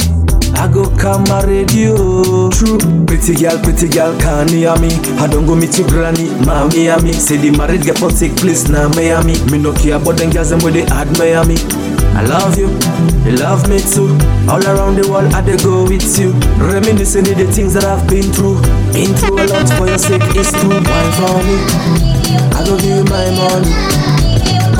I 0.56 0.72
go 0.72 0.88
come 0.96 1.24
marry 1.28 1.66
you. 1.76 2.48
True, 2.50 2.78
pretty 3.04 3.34
girl, 3.36 3.58
pretty 3.62 3.88
girl, 3.92 4.18
can 4.18 4.48
hear 4.48 4.72
me. 4.80 4.88
I 5.20 5.26
don't 5.28 5.44
go 5.44 5.54
meet 5.54 5.76
your 5.76 5.86
granny, 5.86 6.30
mommy, 6.48 6.88
me. 7.04 7.12
Say 7.12 7.36
the 7.36 7.52
marriage 7.52 7.84
get 7.84 7.98
for 7.98 8.08
take 8.10 8.34
place 8.36 8.66
now, 8.66 8.88
Miami. 8.96 9.36
Me 9.52 9.58
no 9.58 9.74
care 9.76 9.96
about 10.00 10.16
them 10.16 10.30
girls, 10.30 10.48
them 10.48 10.60
where 10.60 10.72
they 10.72 10.86
admire 10.88 11.44
me. 11.44 11.56
I 12.16 12.24
love 12.24 12.56
you, 12.56 12.72
you 13.28 13.36
love 13.36 13.68
me 13.68 13.84
too. 13.84 14.16
All 14.48 14.64
around 14.64 14.96
the 14.96 15.04
world, 15.12 15.28
I 15.36 15.44
dey 15.44 15.60
go 15.60 15.84
with 15.84 16.08
you. 16.18 16.32
Reminiscing 16.56 17.28
of 17.28 17.36
the 17.36 17.44
things 17.52 17.74
that 17.76 17.84
I've 17.84 18.08
been 18.08 18.24
through. 18.32 18.56
Been 18.96 19.12
through 19.12 19.36
a 19.36 19.44
lot 19.52 19.68
for 19.76 19.84
your 19.92 20.00
sake, 20.00 20.24
it's 20.32 20.56
too 20.56 20.72
Wine 20.72 21.12
for 21.20 21.36
me, 21.44 21.56
I 22.56 22.64
go 22.64 22.80
give 22.80 22.96
you 22.96 23.04
my 23.12 23.28
money. 23.44 23.72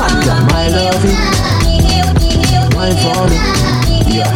I 0.01 0.09
got 0.25 0.41
my 0.49 0.65
love, 0.73 1.05
wine 2.87 2.97
for 3.03 3.27
me. 3.29 3.37
Yeah. 4.15 4.27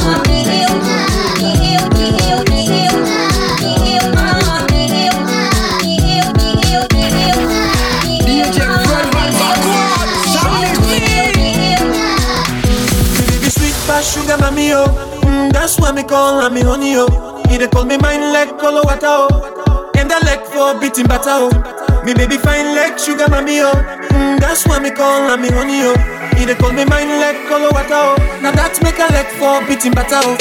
Baby, 13.31 13.49
sweet 13.49 13.75
past 13.87 14.13
sugar, 14.13 14.37
mommy, 14.37 14.71
oh. 14.73 14.87
Mm, 15.23 15.51
that's 15.53 15.79
why 15.79 15.91
me 15.91 16.03
call 16.03 16.41
her 16.41 16.49
me 16.49 16.61
honey, 16.61 16.93
oh. 16.97 17.41
He 17.49 17.57
dey 17.57 17.67
call 17.67 17.85
me 17.85 17.97
mine 17.97 18.21
like 18.33 18.50
color 18.71 18.83
water, 18.87 19.27
oh. 19.27 19.91
And 19.97 20.11
I 20.11 20.19
like 20.23 20.45
for 20.47 20.79
beating 20.79 21.07
butter, 21.07 21.51
oh. 21.51 22.03
Me 22.05 22.13
baby 22.13 22.37
fine 22.37 22.71
like 22.75 22.97
sugar, 22.97 23.27
mommy, 23.29 23.59
oh. 23.59 23.75
Mm, 24.15 24.39
that's 24.39 24.65
why 24.65 24.79
me 24.79 24.91
call 24.91 25.27
her 25.27 25.35
me 25.37 25.49
honey, 25.51 25.83
oh. 25.83 25.95
He 26.39 26.45
dey 26.45 26.55
call 26.55 26.71
me 26.71 26.85
mine 26.85 27.19
like 27.19 27.35
color 27.51 27.69
water, 27.75 28.15
oh. 28.15 28.39
Now 28.41 28.51
that 28.55 28.79
make 28.81 28.95
a 28.99 29.07
like 29.11 29.27
for 29.35 29.59
beating 29.67 29.91
butter, 29.91 30.23
oh. 30.23 30.37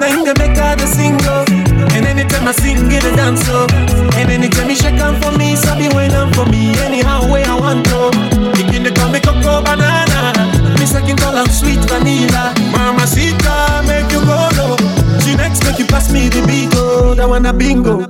Now 0.00 0.08
dey 0.24 0.32
make 0.40 0.56
her 0.56 0.72
the 0.76 0.86
sing, 0.88 1.20
oh. 1.28 1.44
And 1.92 2.06
anytime 2.08 2.48
I 2.48 2.52
sing, 2.52 2.88
get 2.88 3.04
a 3.04 3.12
dance, 3.14 3.44
oh. 3.52 3.68
And 4.16 4.30
anytime 4.32 4.68
he 4.72 4.74
shake 4.76 5.00
on 5.00 5.20
for 5.20 5.36
me, 5.36 5.54
sabi 5.56 5.88
wine 5.92 6.12
on 6.16 6.32
for 6.32 6.46
me. 6.48 6.72
Anyhow 6.80 7.28
way 7.30 7.44
I 7.44 7.54
want, 7.60 7.84
oh. 7.92 8.08
He 8.56 8.64
dey 8.80 8.92
call 8.92 9.10
me 9.12 9.20
cocoa 9.20 9.60
banana. 9.60 10.32
Me 10.80 10.86
second 10.88 11.18
call 11.20 11.36
am 11.36 11.48
sweet 11.52 11.80
vanilla. 11.92 12.54
Mama 12.72 13.06
Sita, 13.06 13.84
make 13.84 14.08
you 14.12 14.24
go 14.24 14.48
make 15.64 15.78
you 15.78 15.86
pass 15.86 16.10
me 16.12 16.28
the 16.28 16.42
bingo. 16.46 17.14
That 17.14 17.28
one 17.28 17.46
a 17.46 17.52
bingo. 17.52 18.06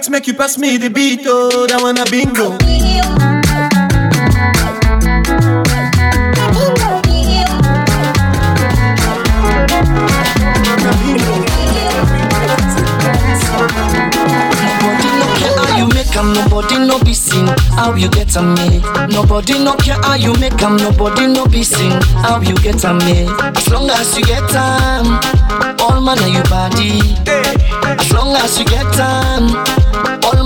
You 0.00 0.04
next 0.04 0.10
make 0.12 0.26
you 0.28 0.32
pass 0.32 0.56
me 0.56 0.78
the 0.78 0.88
beat, 0.88 1.26
oh, 1.26 1.66
that 1.66 1.82
one 1.82 1.98
a 1.98 2.06
bingo. 2.08 2.56
Nobody 15.20 15.44
know 15.44 15.60
how 15.60 15.76
you 15.76 15.86
make 15.92 16.16
'em, 16.16 16.32
nobody 16.32 16.78
no 16.78 16.98
be 17.00 17.12
seen. 17.12 17.46
How 17.76 17.94
you 17.94 18.08
get 18.08 18.34
'em 18.38 18.54
me? 18.54 18.80
Nobody 19.10 19.58
no 19.58 19.74
care 19.74 20.00
how 20.02 20.14
you 20.14 20.32
make 20.40 20.62
'em, 20.62 20.78
nobody 20.78 21.26
no 21.26 21.44
be 21.44 21.62
seen. 21.62 22.00
How 22.24 22.40
you 22.40 22.54
get 22.64 22.82
'em 22.86 22.96
me? 23.04 23.28
As 23.54 23.68
long 23.68 23.90
as 23.90 24.16
you 24.16 24.24
get 24.24 24.48
'em, 24.54 25.20
all 25.78 26.00
man 26.00 26.18
are 26.20 26.28
you 26.28 26.42
body. 26.44 27.02
As 28.00 28.10
long 28.12 28.34
as 28.34 28.58
you 28.58 28.64
get 28.64 28.98
'em, 28.98 29.52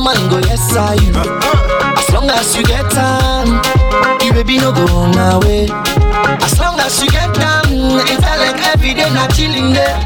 all 0.06 0.14
man 0.14 0.28
go 0.28 0.38
yes 0.48 0.76
I 0.76 0.94
you. 0.94 1.12
Uh, 1.14 1.98
as 1.98 2.10
long 2.12 2.30
as 2.30 2.56
you 2.56 2.62
get 2.64 2.92
'em, 2.96 3.60
you 4.22 4.32
baby 4.32 4.58
no 4.58 4.72
go 4.72 4.84
on 4.92 5.16
away. 5.16 5.68
As 6.42 6.58
long 6.60 6.78
as 6.80 7.02
you 7.02 7.10
get 7.10 7.36
'em, 7.38 7.98
it's 8.12 8.22
like 8.22 8.60
every 8.72 8.94
day 8.94 9.08
not 9.10 9.32
chilling 9.34 9.72
there. 9.72 9.96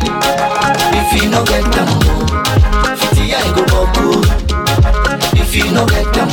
If 1.01 1.23
you 1.23 1.31
no 1.31 1.45
get 1.45 1.65
get 1.73 1.79
'em, 1.79 1.89
fifty 2.97 3.35
I 3.35 3.43
go 3.55 3.65
back 3.65 3.97
if 5.35 5.57
you 5.57 5.71
no 5.73 5.87
get 5.87 6.13
them, 6.13 6.29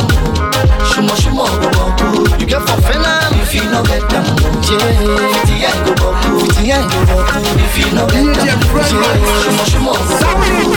shumo 0.90 1.16
shumo 1.22 1.46
go 1.62 1.70
boku. 1.76 2.40
You 2.40 2.46
get 2.46 2.62
for 2.68 2.80
fena 2.86 3.14
if 3.42 3.54
you 3.56 3.64
no 3.72 3.82
get 3.84 4.08
them, 4.10 4.26
yeah. 4.70 5.34
Fifty 5.34 5.66
I 5.66 5.72
go 5.86 5.94
boku, 6.02 6.32
fifty 6.42 6.74
I 6.74 6.82
go 6.92 7.00
boku. 7.10 7.40
If 7.66 7.78
you 7.80 7.90
no 7.96 8.06
get 8.08 8.26
them, 8.36 8.46
yeah. 8.46 8.86
Shumo 8.90 9.64
shumo 9.72 9.94
go 9.94 10.16
boku. 10.22 10.75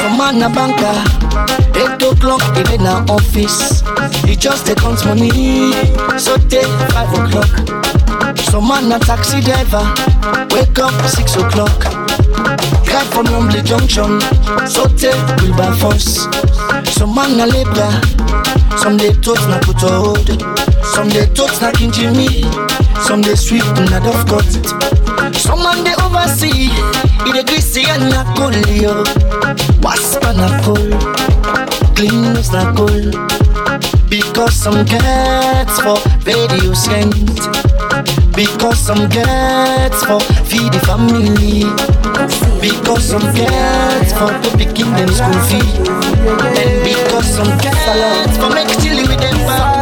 Some 0.00 0.16
man 0.16 0.42
a 0.42 0.48
banker, 0.48 0.96
eight 1.76 2.02
o'clock 2.02 2.42
he 2.56 2.62
dey 2.64 2.78
na 2.78 3.04
office. 3.08 3.82
He 4.24 4.36
just 4.36 4.66
dey 4.66 4.74
count 4.74 5.04
money, 5.04 5.72
so 6.18 6.36
take 6.52 6.70
five 6.94 7.10
o'clock. 7.18 7.50
Some 8.50 8.68
man 8.68 8.92
a 8.92 8.98
taxi 8.98 9.40
driver, 9.40 9.84
wake 10.54 10.78
up 10.78 10.94
six 11.08 11.34
o'clock. 11.36 11.97
Drive 12.84 13.08
from 13.12 13.26
Lumley 13.26 13.62
Junction, 13.62 14.20
so 14.66 14.86
take 14.96 15.18
Wilberforce. 15.42 16.26
Some 16.94 17.14
man 17.14 17.38
a 17.40 17.46
labor, 17.46 17.90
some 18.78 18.96
dey 18.96 19.12
tote 19.14 19.46
na 19.48 19.58
Kutod, 19.60 20.28
some 20.94 21.08
dey 21.08 21.26
tote 21.34 21.60
na 21.60 21.70
Kinjimi, 21.72 22.44
some 23.06 23.20
dey 23.22 23.34
sweep 23.34 23.64
na 23.90 23.98
Dovecot. 24.00 25.34
Some 25.36 25.62
man 25.62 25.84
dey 25.84 25.94
oversee, 26.02 26.70
he 27.24 27.32
dey 27.32 27.42
greasy 27.44 27.84
and 27.88 28.10
na 28.10 28.24
colio. 28.34 29.04
Wasp 29.82 30.22
and 30.24 30.40
a 30.40 30.48
coal, 30.62 30.90
clean 31.94 32.34
na 32.52 32.72
coal. 32.74 33.47
Because 34.08 34.54
some 34.54 34.84
gets 34.86 35.80
for 35.80 35.98
radio 36.24 36.72
sent. 36.72 37.14
Because 38.34 38.78
some 38.78 39.08
gets 39.08 40.02
for 40.04 40.20
feed 40.44 40.72
the 40.72 40.80
family. 40.86 41.64
Because 42.60 43.04
some 43.04 43.20
gets 43.34 44.12
for 44.12 44.28
to 44.28 44.56
picking 44.56 44.90
them 44.92 45.08
school 45.08 45.40
fee. 45.48 45.60
And 46.56 46.84
because 46.84 47.26
some 47.34 47.58
gets 47.58 48.38
for 48.38 48.50
make 48.50 48.68
chili 48.80 49.02
with 49.02 49.20
them 49.20 49.36
back. 49.46 49.77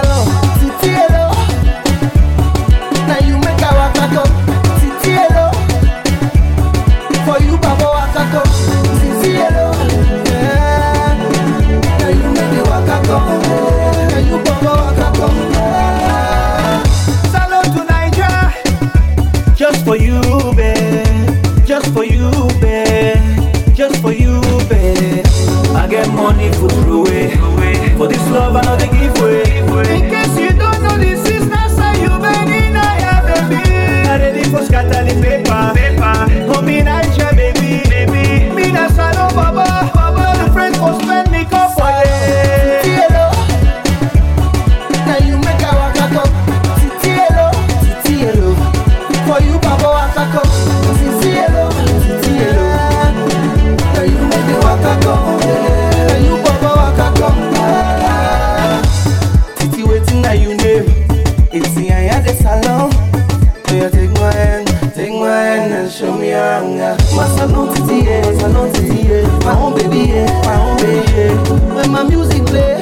Show 65.89 66.19
me 66.19 66.29
your 66.31 66.39
anger. 66.39 66.97
My 67.15 67.27
Salone 67.37 67.73
titi 67.75 68.05
yeah, 68.05 68.39
Salone 68.39 68.73
titi 68.73 69.09
yeah. 69.09 69.39
My 69.45 69.55
own 69.59 69.75
baby 69.75 70.11
yeah, 70.13 70.27
my 70.45 70.55
own 70.61 70.77
baby 70.77 71.13
yeah. 71.13 71.75
When 71.75 71.91
my 71.93 72.03
music 72.03 72.45
play, 72.45 72.76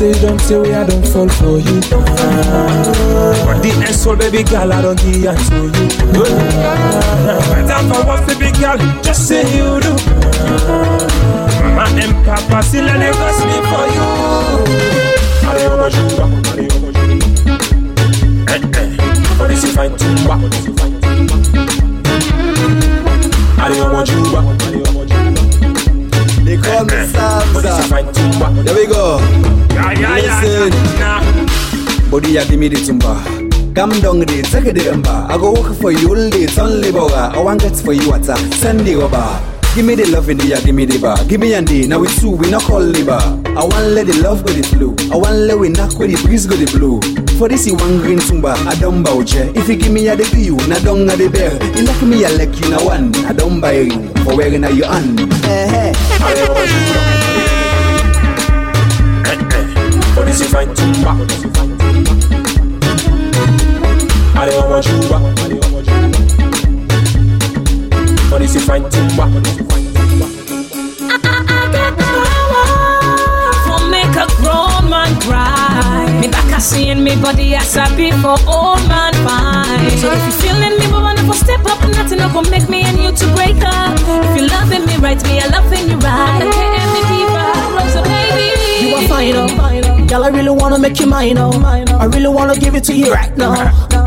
say 0.00 0.12
don't 0.22 0.40
say 0.40 0.56
we 0.58 0.72
I 0.72 0.86
don't 0.86 1.06
fall 1.06 1.28
for 1.28 1.58
you. 1.60 1.80
Ah. 1.92 3.60
The 3.62 3.70
next 3.80 4.00
soul, 4.02 4.16
baby 4.16 4.42
girl, 4.44 4.72
I 4.72 4.80
don't 4.80 4.96
give 4.96 5.20
ya 5.24 5.34
to 5.36 5.60
you. 5.76 6.24
Ah. 6.24 7.36
Time 7.68 7.86
for 7.92 8.00
what, 8.08 8.24
baby 8.26 8.48
girl, 8.56 8.78
just 9.04 9.28
say 9.28 9.44
you 9.54 9.76
do. 9.84 9.92
Ah. 10.72 11.76
Mama 11.76 12.06
Papa 12.24 12.62
still 12.62 12.86
they 12.86 13.12
got 13.12 13.36
me 13.44 13.56
for 13.68 13.84
you. 13.94 14.06
Jouer, 15.42 15.52
allez, 15.52 15.66
on 15.68 15.76
va 15.76 15.88
jouer. 15.90 16.24
Eh, 18.48 18.58
eh, 18.80 18.88
jouer, 19.54 19.84
allez, 24.64 24.99
call 26.70 26.84
me 26.84 26.90
Salsa. 27.10 28.64
There 28.64 28.74
we 28.74 28.86
go. 28.86 29.18
Listen. 30.14 30.70
Body 32.10 32.32
ya 32.32 32.44
give 32.44 32.58
me 32.58 32.68
the 32.68 32.76
tumba. 32.76 33.14
Come 33.74 34.00
down 34.00 34.20
there, 34.20 34.42
take 34.42 34.74
the 34.74 34.80
rumba. 34.90 35.30
I 35.30 35.38
go 35.38 35.52
work 35.52 35.74
for 35.76 35.92
you 35.92 36.08
all 36.08 36.30
day, 36.30 36.46
only 36.60 36.90
boga. 36.90 37.34
I 37.34 37.38
want 37.38 37.60
get 37.60 37.76
for 37.76 37.92
you 37.92 38.10
water, 38.10 38.36
send 38.58 38.80
the 38.80 38.96
rubber. 38.96 39.59
Give 39.72 39.86
me 39.86 39.94
the 39.94 40.10
love 40.10 40.28
in 40.28 40.36
the 40.36 40.46
yeah, 40.46 40.60
give 40.60 40.74
me 40.74 40.84
the 40.84 40.98
bar. 40.98 41.16
Give 41.26 41.40
me 41.40 41.54
and 41.54 41.64
day, 41.64 41.86
now 41.86 42.02
it's 42.02 42.20
two, 42.20 42.30
we 42.30 42.50
not 42.50 42.62
call 42.62 42.80
labor. 42.80 43.22
I 43.54 43.62
want 43.62 43.94
let 43.94 44.08
the 44.08 44.20
love 44.20 44.44
go 44.44 44.52
the 44.52 44.66
flow. 44.66 44.96
I 45.14 45.16
want 45.16 45.36
let 45.46 45.56
we 45.58 45.68
knock 45.68 45.96
with 45.96 46.10
the 46.10 46.20
breeze 46.26 46.44
go 46.44 46.56
the 46.56 46.66
blow. 46.76 46.98
For 47.38 47.48
this 47.48 47.68
you 47.68 47.76
one 47.76 47.98
green 47.98 48.18
tumba, 48.18 48.58
I 48.66 48.74
don't 48.74 49.04
bow 49.04 49.22
chair. 49.22 49.48
If 49.54 49.68
you 49.68 49.76
give 49.76 49.92
me 49.92 50.08
a 50.08 50.16
the 50.16 50.26
you, 50.36 50.56
na 50.66 50.80
don't 50.80 51.08
a 51.08 51.14
the 51.14 51.30
bear. 51.30 51.54
You 51.78 51.84
knock 51.86 52.02
me 52.02 52.24
a 52.24 52.30
leg 52.34 52.52
you 52.58 52.68
na 52.68 52.82
one, 52.82 53.14
I 53.24 53.32
don't 53.32 53.60
buy 53.60 53.78
ring. 53.78 54.12
For 54.24 54.36
wearing 54.36 54.64
a 54.64 54.70
you 54.70 54.84
on. 54.84 55.16
Hey, 55.46 55.94
For 60.18 60.24
this 60.26 60.40
you 60.42 60.48
find 60.50 60.76
tumba. 60.76 61.14
I 64.34 64.46
don't 64.50 64.68
want 64.68 64.86
you 64.86 65.08
back. 65.08 66.09
For 68.40 68.46
this 68.46 68.54
you 68.54 68.60
find 68.62 68.90
tumba. 68.90 69.26
For 73.66 73.80
make 73.90 74.16
a 74.16 74.26
grown 74.40 74.88
man 74.88 75.12
cry. 75.20 76.18
Me 76.22 76.28
back 76.28 76.56
a 76.56 76.58
seeing 76.58 77.04
me 77.04 77.16
body 77.20 77.54
as 77.54 77.76
a 77.76 77.84
before 77.96 78.38
old 78.48 78.80
man 78.88 79.12
fine. 79.26 79.90
So 79.98 80.10
if 80.10 80.24
you 80.24 80.32
feeling 80.40 80.78
me, 80.78 80.86
but 80.90 81.02
wanna 81.02 81.34
step 81.34 81.66
up, 81.66 81.86
nothing 81.90 82.16
no 82.16 82.32
go 82.32 82.40
make 82.50 82.70
me 82.70 82.80
and 82.80 82.98
you 82.98 83.12
to 83.12 83.26
break 83.34 83.62
up. 83.62 83.98
If 84.00 84.40
you 84.40 84.48
loving 84.48 84.86
me 84.86 84.96
right, 84.96 85.22
me 85.24 85.38
I 85.38 85.46
loving 85.48 85.90
you 85.90 85.98
right. 85.98 86.40
I 86.40 86.50
can't 86.50 86.92
be 86.94 87.00
diva, 87.12 87.44
Rosa 87.76 88.02
baby. 88.08 88.69
You 88.80 88.94
are 88.96 89.02
fine, 89.08 89.34
oh. 89.36 90.06
Girl, 90.06 90.24
I 90.24 90.28
really 90.28 90.50
wanna 90.50 90.78
make 90.78 90.98
you 90.98 91.06
mine, 91.06 91.36
oh. 91.38 91.52
I 92.00 92.06
really 92.06 92.28
wanna 92.28 92.56
give 92.56 92.74
it 92.74 92.84
to 92.84 92.94
you 92.94 93.12
right 93.12 93.36
now. 93.36 93.54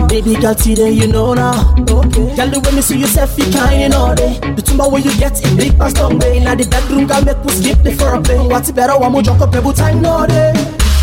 Baby, 0.08 0.36
girl, 0.36 0.56
today 0.56 0.92
you 0.92 1.08
know 1.08 1.34
now. 1.34 1.76
Okay. 1.80 2.36
Girl, 2.36 2.50
the 2.50 2.60
way 2.64 2.76
me 2.76 2.82
see 2.82 2.98
yourself, 3.00 3.38
you 3.38 3.46
kind 3.52 3.94
all 3.94 4.16
day. 4.16 4.40
The 4.56 4.62
tumba 4.62 4.88
where 4.90 5.02
you 5.02 5.16
get 5.18 5.44
in 5.46 5.56
big 5.58 5.78
past 5.78 6.00
on 6.00 6.18
way. 6.20 6.40
Now 6.40 6.56
the 6.56 6.66
bedroom 6.68 7.08
can 7.08 7.26
make 7.26 7.38
us 7.38 7.56
sleep 7.58 7.84
the 7.84 7.94
for 7.94 8.16
a 8.16 8.22
pay. 8.22 8.38
What's 8.40 8.72
better? 8.72 8.98
One 8.98 9.12
more 9.12 9.22
jump 9.22 9.42
up 9.42 9.54
every 9.56 9.74
time, 9.74 10.02
no 10.02 10.26
day. 10.28 10.52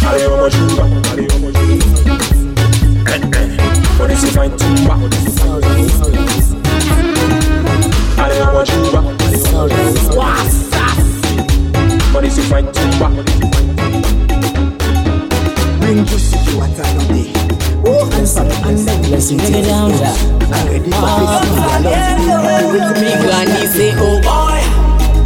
I 0.02 0.18
don't 0.18 0.40
want 0.40 0.54
you 0.54 0.66
back. 0.76 0.90
I 1.06 1.16
don't 1.26 1.42
want 1.42 1.56
you 1.56 1.78
back. 2.04 2.20
For 3.96 4.06
this 4.08 4.22
you 4.24 4.30
find 4.30 4.58
tumba. 4.58 4.94
I 8.18 8.28
don't 8.28 8.54
want 8.54 8.68
you 8.68 8.92
back. 8.92 9.04
For 12.12 12.20
this 12.20 12.36
you 12.36 12.42
find 12.44 12.68
tumba. 12.74 13.39
Bring 15.90 16.06
juicy 16.06 16.38
to 16.38 16.56
what 16.56 16.70
I 16.70 16.94
know 16.94 17.06
day. 17.08 17.32
Oh, 17.84 18.08
and 18.14 18.28
some 18.28 18.46
and 18.46 18.78
then 18.78 19.02
blessing. 19.10 19.38
Bring 19.38 19.54
it 19.56 19.62
down, 19.64 19.90
Jack. 19.90 20.16
I'm 20.54 20.68
ready 20.70 20.86
for 20.86 21.02
this. 21.82 22.06
Me 23.02 23.10
granny 23.18 23.66
say, 23.66 23.90
oh 23.96 24.22
boy, 24.22 24.62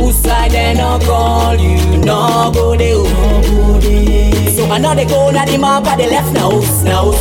who 0.02 0.10
side 0.10 0.52
they 0.52 0.72
no 0.72 0.98
call 1.04 1.54
you, 1.56 1.76
no 1.98 2.50
go 2.54 2.74
there, 2.78 2.96
no 2.96 3.42
go 3.44 3.78
there. 3.78 4.50
So 4.56 4.64
I 4.70 4.78
know 4.78 4.94
they 4.94 5.04
go 5.04 5.30
na 5.30 5.44
the 5.44 5.58
map, 5.58 5.84
but 5.84 5.96
they 5.96 6.08
left 6.08 6.32
now, 6.32 6.48
now. 6.82 7.12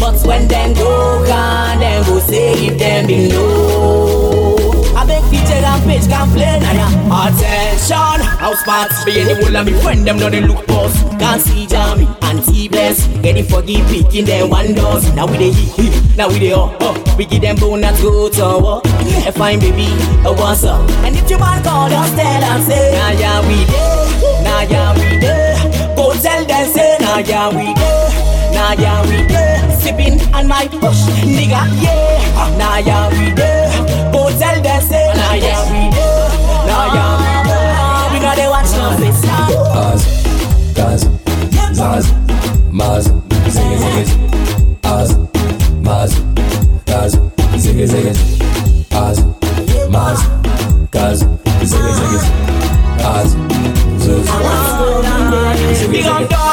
But 0.00 0.26
when 0.26 0.48
them 0.48 0.74
go, 0.74 1.22
can 1.28 1.78
them 1.78 2.04
go 2.04 2.18
say 2.18 2.54
if 2.54 2.76
them 2.76 3.06
be 3.06 3.28
no. 3.28 4.74
I 4.96 5.06
beg 5.06 5.22
feature 5.30 5.62
and 5.62 5.82
page 5.84 6.08
can 6.08 6.28
play 6.34 6.58
ya. 6.74 6.88
Attention, 7.22 8.03
house 8.44 8.62
parts 8.64 9.04
be 9.04 9.18
any 9.20 9.32
whole 9.40 9.56
of 9.56 9.64
me 9.66 9.72
friend 9.80 10.06
them 10.06 10.18
know 10.18 10.28
they 10.28 10.40
look 10.40 10.66
boss. 10.66 10.92
Can't 11.18 11.40
see 11.40 11.66
Jamie 11.66 12.08
and 12.22 12.42
see 12.44 12.68
bless. 12.68 13.06
Get 13.24 13.36
it 13.36 13.44
forgive 13.48 13.86
picking 13.88 14.26
them 14.26 14.50
one 14.50 14.74
doors. 14.74 15.04
Now 15.14 15.26
we 15.26 15.38
dey 15.38 15.52
hit, 15.52 16.16
now 16.16 16.28
we 16.28 16.38
dey 16.38 16.52
oh, 16.54 16.76
oh. 16.80 16.94
We 17.16 17.24
give 17.24 17.40
them 17.42 17.56
bonus 17.56 18.00
go 18.02 18.28
to 18.28 18.58
war. 18.62 18.82
A 19.26 19.32
fine 19.32 19.60
baby, 19.60 19.86
a 20.28 20.32
what's 20.32 20.64
up? 20.64 20.84
And 21.04 21.16
if 21.16 21.30
you 21.30 21.38
man 21.38 21.62
call, 21.64 21.88
just 21.88 22.14
tell 22.16 22.40
them 22.40 22.60
say, 22.62 22.92
Nah 22.92 23.10
yeah 23.16 23.40
we 23.48 23.64
dey, 23.64 24.42
nah 24.44 24.60
yeah 24.68 24.92
we 24.92 25.08
dey. 25.20 25.94
Go 25.96 26.12
tell 26.20 26.44
them 26.44 26.66
say, 26.68 26.96
Nah 27.00 27.18
yeah 27.18 27.48
we 27.48 27.72
dey, 27.72 28.52
nah 28.52 28.72
yeah 28.72 29.00
we 29.08 29.26
dey. 29.26 29.52
Sipping 29.80 30.20
on 30.34 30.46
my 30.48 30.68
push, 30.68 31.00
nigga 31.24 31.62
yeah. 31.80 32.56
Nah 32.58 32.76
yeah 32.78 33.08
we 33.08 33.32
dey. 33.34 34.12
Go 34.12 34.28
tell 34.38 34.60
them 34.60 34.82
say, 34.82 35.12
Nah 35.16 35.32
yeah 35.34 35.62
we 35.72 35.90
dey, 35.96 36.66
nah 36.68 36.94
yeah 36.94 37.16
we 37.20 37.33
know 38.24 38.34
they 38.34 38.48
watch 38.48 38.72
no 38.76 38.96
face. 38.96 39.20
Az, 39.74 40.06
gaz, 40.74 41.08
zaz, 41.72 42.14
maz, 42.70 43.12
ziggy 43.48 43.76
ziggy. 43.78 44.10
Az, 44.82 45.18
maz, 45.82 46.22
gaz, 46.84 47.18
ziggy 47.56 47.86
ziggy. 47.86 48.16
Az, 48.90 49.24
maz, 49.90 50.20
gaz, 50.90 51.26
ziggy 51.62 51.92
ziggy. 51.92 52.20
Az, 53.02 53.36
zuz. 53.98 54.28
We 55.90 56.02
gon' 56.02 56.43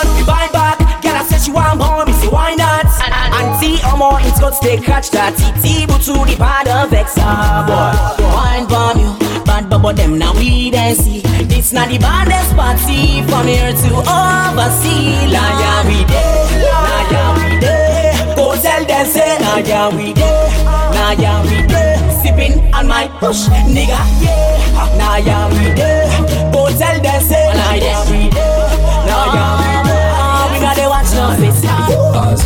more, 4.01 4.17
it's 4.21 4.39
got 4.39 4.59
to 4.59 4.77
catch 4.81 5.11
that 5.11 5.37
but 5.37 6.01
to 6.01 6.13
the 6.25 6.35
bad 6.39 6.67
of 6.67 6.89
Vexa, 6.89 7.21
ah, 7.21 7.61
boy. 7.69 8.25
Wine 8.33 8.65
bomb 8.65 8.97
you, 8.97 9.13
bad 9.45 9.69
bubble 9.69 9.93
them, 9.93 10.17
now 10.17 10.33
we 10.33 10.71
then 10.71 10.95
see. 10.95 11.21
This 11.45 11.71
not 11.71 11.89
the 11.89 11.99
baddest 11.99 12.57
party 12.57 13.21
from 13.29 13.45
here 13.45 13.69
to 13.69 13.89
overseas. 14.01 15.29
Nah, 15.29 15.53
yeah, 15.61 15.85
we 15.85 16.01
there, 16.09 16.65
nah, 16.65 17.13
yeah, 17.13 17.29
we 17.37 17.59
there. 17.61 18.35
Go 18.35 18.57
tell 18.57 18.83
them, 18.89 19.05
say, 19.05 19.37
nah, 19.37 19.61
yeah, 19.61 19.93
we 19.95 20.13
there, 20.13 20.49
nah, 20.97 21.13
yeah, 21.21 21.37
we 21.45 21.61
there. 21.69 22.01
Sipping 22.25 22.73
on 22.73 22.87
my 22.87 23.05
push, 23.21 23.45
nigga, 23.69 24.01
yeah. 24.25 24.97
Nah, 24.97 25.17
yeah, 25.21 25.45
we 25.53 25.77
there. 25.77 26.09
Go 26.51 26.73
tell 26.73 26.97
them, 27.05 27.21
say, 27.21 27.53
nah, 27.53 27.77
yeah, 27.77 28.01
we 28.09 28.33
there, 28.33 28.65
nah, 29.05 29.25
yeah, 29.35 29.53
we 29.61 29.69
there. 29.85 30.09
We 30.49 30.57
gotta 30.65 30.85
ah, 30.89 30.93
watch 30.93 31.13
no 31.13 31.37
face. 31.37 31.61
Gaz, 31.61 32.41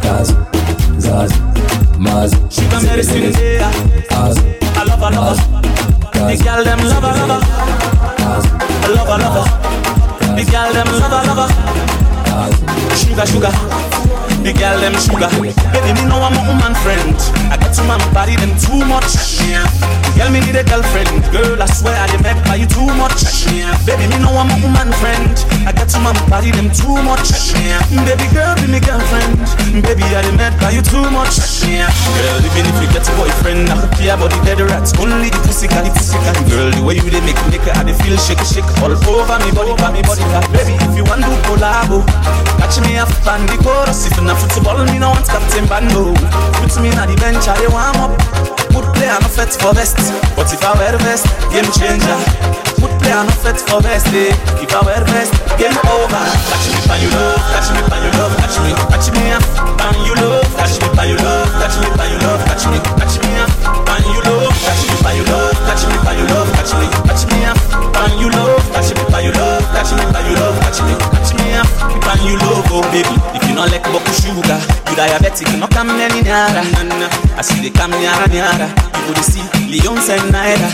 zaz, 0.00 0.47
maz, 1.98 2.30
Sugar 2.50 2.78
ziggy 2.80 2.86
medicine, 2.90 3.32
ziggy. 3.32 3.54
yeah. 3.60 4.24
Az, 4.26 4.36
I 4.38 4.84
love 4.84 5.00
her, 5.00 5.10
love 5.10 5.38
her. 5.38 5.58
The 6.28 6.36
girl 6.44 6.64
them 6.64 6.78
love 6.84 7.02
her, 7.02 7.26
love 7.26 7.30
her. 7.30 7.42
I 8.84 8.88
love 8.94 9.08
her, 9.08 9.18
love 9.18 9.36
her. 9.38 9.46
The 10.36 10.44
girl 10.50 10.72
them 10.72 10.88
love 11.00 11.12
her, 11.12 11.22
love 11.28 11.42
her. 11.42 12.96
Sugar, 12.96 13.26
sugar. 13.26 13.52
The 14.44 14.54
girl 14.56 14.78
them 14.80 14.94
sugar. 14.96 15.28
Baby, 15.74 15.90
me 15.98 16.02
know 16.08 16.22
I'm 16.22 16.32
a 16.32 16.42
woman 16.48 16.72
friend. 16.80 17.12
I 17.52 17.56
get 17.60 17.74
to 17.76 17.82
my 17.84 17.98
body 18.14 18.36
them 18.38 18.54
too 18.56 18.80
much. 18.86 19.12
Girl, 20.16 20.30
me 20.32 20.40
need 20.40 20.56
a 20.56 20.64
girlfriend. 20.64 21.10
Girl, 21.34 21.58
I 21.60 21.66
swear 21.68 21.94
I 21.98 22.06
dey 22.08 22.22
make 22.24 22.38
by 22.48 22.56
you 22.56 22.66
too 22.70 22.86
much. 22.96 23.18
Baby, 23.84 24.08
me 24.08 24.16
know 24.22 24.32
I'm 24.38 24.48
a 24.48 24.56
woman 24.64 24.88
friend. 25.02 25.34
I 25.68 25.74
get 25.74 25.90
to 25.92 25.98
my 26.00 26.14
body 26.32 26.48
them 26.54 26.70
too 26.72 26.96
much. 27.04 27.28
Mm, 27.92 28.02
baby 28.08 28.24
girl, 28.32 28.54
be 28.56 28.66
me 28.72 28.80
girlfriend. 28.80 29.36
Mm, 29.74 29.82
baby, 29.84 30.06
I 30.16 30.22
dey 30.24 30.34
make 30.38 30.56
by 30.62 30.70
you 30.72 30.82
too 30.86 31.04
much. 31.12 31.36
Girl, 31.68 32.38
even 32.40 32.64
if 32.64 32.76
you 32.80 32.88
get 32.94 33.04
a 33.04 33.12
boyfriend, 33.18 33.68
I 33.68 33.76
you 34.00 34.14
about 34.14 34.32
the 34.32 34.40
dead 34.48 34.62
rats. 34.64 34.94
Only 34.96 35.28
the 35.28 35.40
pussy 35.44 35.68
can 35.68 35.84
the 35.84 35.90
pussy 35.92 36.16
can. 36.24 36.34
Girl, 36.48 36.70
the 36.72 36.80
way 36.80 36.96
you 36.96 37.10
dey 37.10 37.20
make 37.26 37.38
me, 37.52 37.58
I 37.74 37.84
dey 37.84 37.94
feel 38.00 38.16
shake 38.16 38.40
shake 38.48 38.66
all 38.80 38.94
over 38.94 39.36
me 39.44 39.50
body, 39.52 39.74
over 39.76 39.90
me 39.92 40.00
body. 40.06 40.24
Baby, 40.54 40.72
if 40.88 40.94
you 40.96 41.04
want 41.04 41.20
to 41.26 41.30
collabo, 41.46 42.00
catch 42.62 42.80
me 42.86 42.96
up 42.96 43.10
and 43.34 43.44
the 43.50 43.58
chorus. 43.62 44.06
If 44.08 44.16
na 44.28 44.34
football, 44.36 44.84
me 44.84 44.98
no 45.00 45.10
want 45.10 45.24
captain 45.26 45.64
bando. 45.66 46.12
Put 46.60 46.76
me 46.84 46.92
na 46.92 47.08
the 47.08 47.16
bench, 47.16 47.48
I 47.48 47.56
dey 47.56 47.70
warm 47.72 47.96
up. 47.96 48.12
Good 48.68 48.84
player, 48.92 49.16
no 49.24 49.28
fit 49.32 49.56
for 49.56 49.72
best. 49.72 49.96
But 50.36 50.52
if 50.52 50.60
I 50.60 50.76
wear 50.76 50.94
vest, 51.00 51.24
game 51.48 51.66
changer. 51.72 52.18
Good 52.76 52.92
player, 53.00 53.24
no 53.24 53.32
fit 53.40 53.56
for 53.64 53.80
best. 53.80 54.12
Eh? 54.12 54.36
If 54.60 54.70
I 54.76 54.80
wear 54.84 55.00
vest, 55.08 55.32
game 55.56 55.74
over. 55.88 56.24
Catch 56.52 56.68
me 56.68 56.78
pan 56.84 57.00
you 57.00 57.10
love, 57.16 57.40
catch 57.56 57.68
me 57.72 57.80
pan 57.88 58.00
you 58.04 58.12
love, 58.20 58.34
catch 58.36 58.56
me, 58.60 58.70
catch 58.92 59.08
me 59.16 59.22
up, 59.32 59.44
pan 59.80 59.96
you 60.04 60.14
love, 60.20 60.44
catch 60.60 60.76
me 60.76 60.88
pan 60.92 61.08
you 61.08 61.16
love, 61.24 61.48
catch 61.56 61.76
me 61.80 61.88
pan 61.96 62.08
you 62.12 62.18
love, 62.20 62.40
catch 62.44 62.64
me, 62.68 62.78
catch 63.00 63.16
me 63.24 63.30
up, 63.40 63.50
pan 63.88 64.02
you 64.12 64.20
love, 64.28 64.52
catch 64.60 64.82
me 64.84 64.94
pan 65.00 65.16
you 65.16 65.24
love, 65.32 65.56
catch 65.64 65.82
me 65.88 65.96
pan 66.04 66.16
you 66.20 66.26
love, 66.28 66.48
catch 66.52 66.72
me 66.76 66.87
no 75.58 75.66
come 75.66 75.90
any 75.90 76.22
nearer. 76.22 77.27
I 77.38 77.42
see 77.42 77.62
they 77.62 77.70
come 77.70 77.92
nearer, 77.94 78.26
nearer. 78.28 78.66
You 79.06 79.14
go 79.14 79.22
see 79.22 79.40
Leon 79.70 80.02
and 80.10 80.34
Naira. 80.34 80.68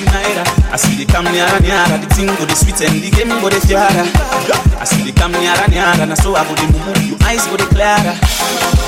I 0.72 0.77
see 0.81 0.96
they 0.96 1.05
come 1.05 1.29
nearer, 1.29 1.61
nearer. 1.61 1.98
The 2.00 2.09
thing 2.16 2.27
go 2.27 2.44
the 2.48 2.57
sweet 2.57 2.81
and 2.81 3.05
the 3.05 3.11
game 3.12 3.29
go 3.29 3.53
the 3.53 3.61
fiara. 3.61 4.09
I 4.81 4.85
see 4.88 5.05
they 5.05 5.12
come 5.12 5.33
nearer, 5.37 5.68
nearer. 5.68 6.07
Now 6.09 6.16
so 6.16 6.35
I 6.35 6.42
go 6.48 6.57
the 6.57 6.64
mumu, 6.72 6.92
your 7.05 7.20
eyes 7.29 7.44
go 7.46 7.61
the 7.61 7.68
clearer. 7.68 8.16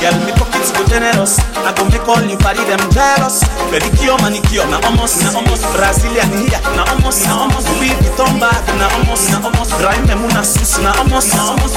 Girl, 0.01 0.17
me 0.25 0.33
pockets 0.41 0.73
go 0.73 0.89
generous. 0.89 1.37
I 1.65 1.73
go 1.77 1.85
make 1.93 2.09
all 2.09 2.25
you 2.25 2.41
party 2.41 2.65
them 2.65 2.81
jealous. 2.97 3.45
Pedicure, 3.69 4.17
manicure, 4.25 4.65
na 4.73 4.81
almost, 4.89 5.21
na 5.21 5.37
almost 5.37 5.65
Brazilian 5.77 6.29
here, 6.33 6.61
na 6.77 6.85
almost, 6.97 7.29
na 7.29 7.45
almost. 7.45 7.69
We 7.77 7.93
be 8.01 8.09
turn 8.17 8.41
back, 8.41 8.65
na 8.81 8.89
almost, 8.97 9.29
na 9.31 9.45
almost. 9.45 9.57
Rhyme 9.85 10.07
them 10.07 10.25
una 10.25 10.43
sus 10.43 10.79
na 10.81 10.93
amos 11.01 11.29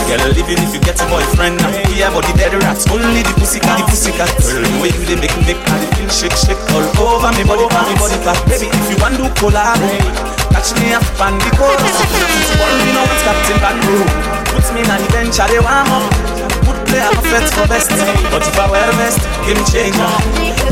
Girl, 0.08 0.32
even 0.38 0.64
if 0.64 0.74
you 0.74 0.80
get 0.80 1.02
a 1.02 1.06
boyfriend 1.10 1.58
now 1.58 1.70
Yeah, 1.96 2.14
but 2.14 2.24
the 2.26 2.34
dead 2.38 2.54
rats 2.64 2.90
Only 2.90 3.24
the 3.24 3.34
pussycat, 3.36 3.78
the 3.78 3.84
pussycat 3.86 4.30
Girl, 4.40 4.64
the 4.64 4.80
way 4.82 4.88
you 4.88 5.04
they 5.06 5.20
make 5.20 5.36
me 5.38 5.54
make 5.54 5.88
shake, 6.10 6.36
shake 6.36 6.60
All 6.73 7.15
over 7.15 7.32
me 7.38 7.43
body, 7.43 7.65
my 7.73 7.93
body 7.97 8.17
back 8.25 8.39
Baby, 8.45 8.67
if 8.69 8.89
you 8.89 8.97
want 9.02 9.15
to 9.17 9.28
collab 9.39 9.80
Catch 10.52 10.73
me 10.82 10.93
up 10.93 11.06
on 11.21 11.38
the 11.38 11.49
coast. 11.56 11.80
Football, 11.80 12.75
you 12.86 12.93
know 12.93 13.06
it's 13.06 13.23
Captain 13.23 13.60
Bro 13.60 14.04
Put 14.54 14.65
me 14.73 14.82
on 14.89 15.02
the 15.02 15.10
bench, 15.12 15.39
I 15.39 15.47
they 15.47 15.60
warm 15.60 15.89
up 15.89 16.38
Good 16.89 16.97
play, 16.97 17.06
I'm 17.06 17.17
a 17.17 17.21
fit 17.21 17.54
for 17.54 17.67
best. 17.69 17.89
But 18.34 18.41
if 18.41 18.58
I 18.58 18.65
wear 18.65 18.89
vest, 18.97 19.21
game 19.45 19.62
changer 19.69 20.10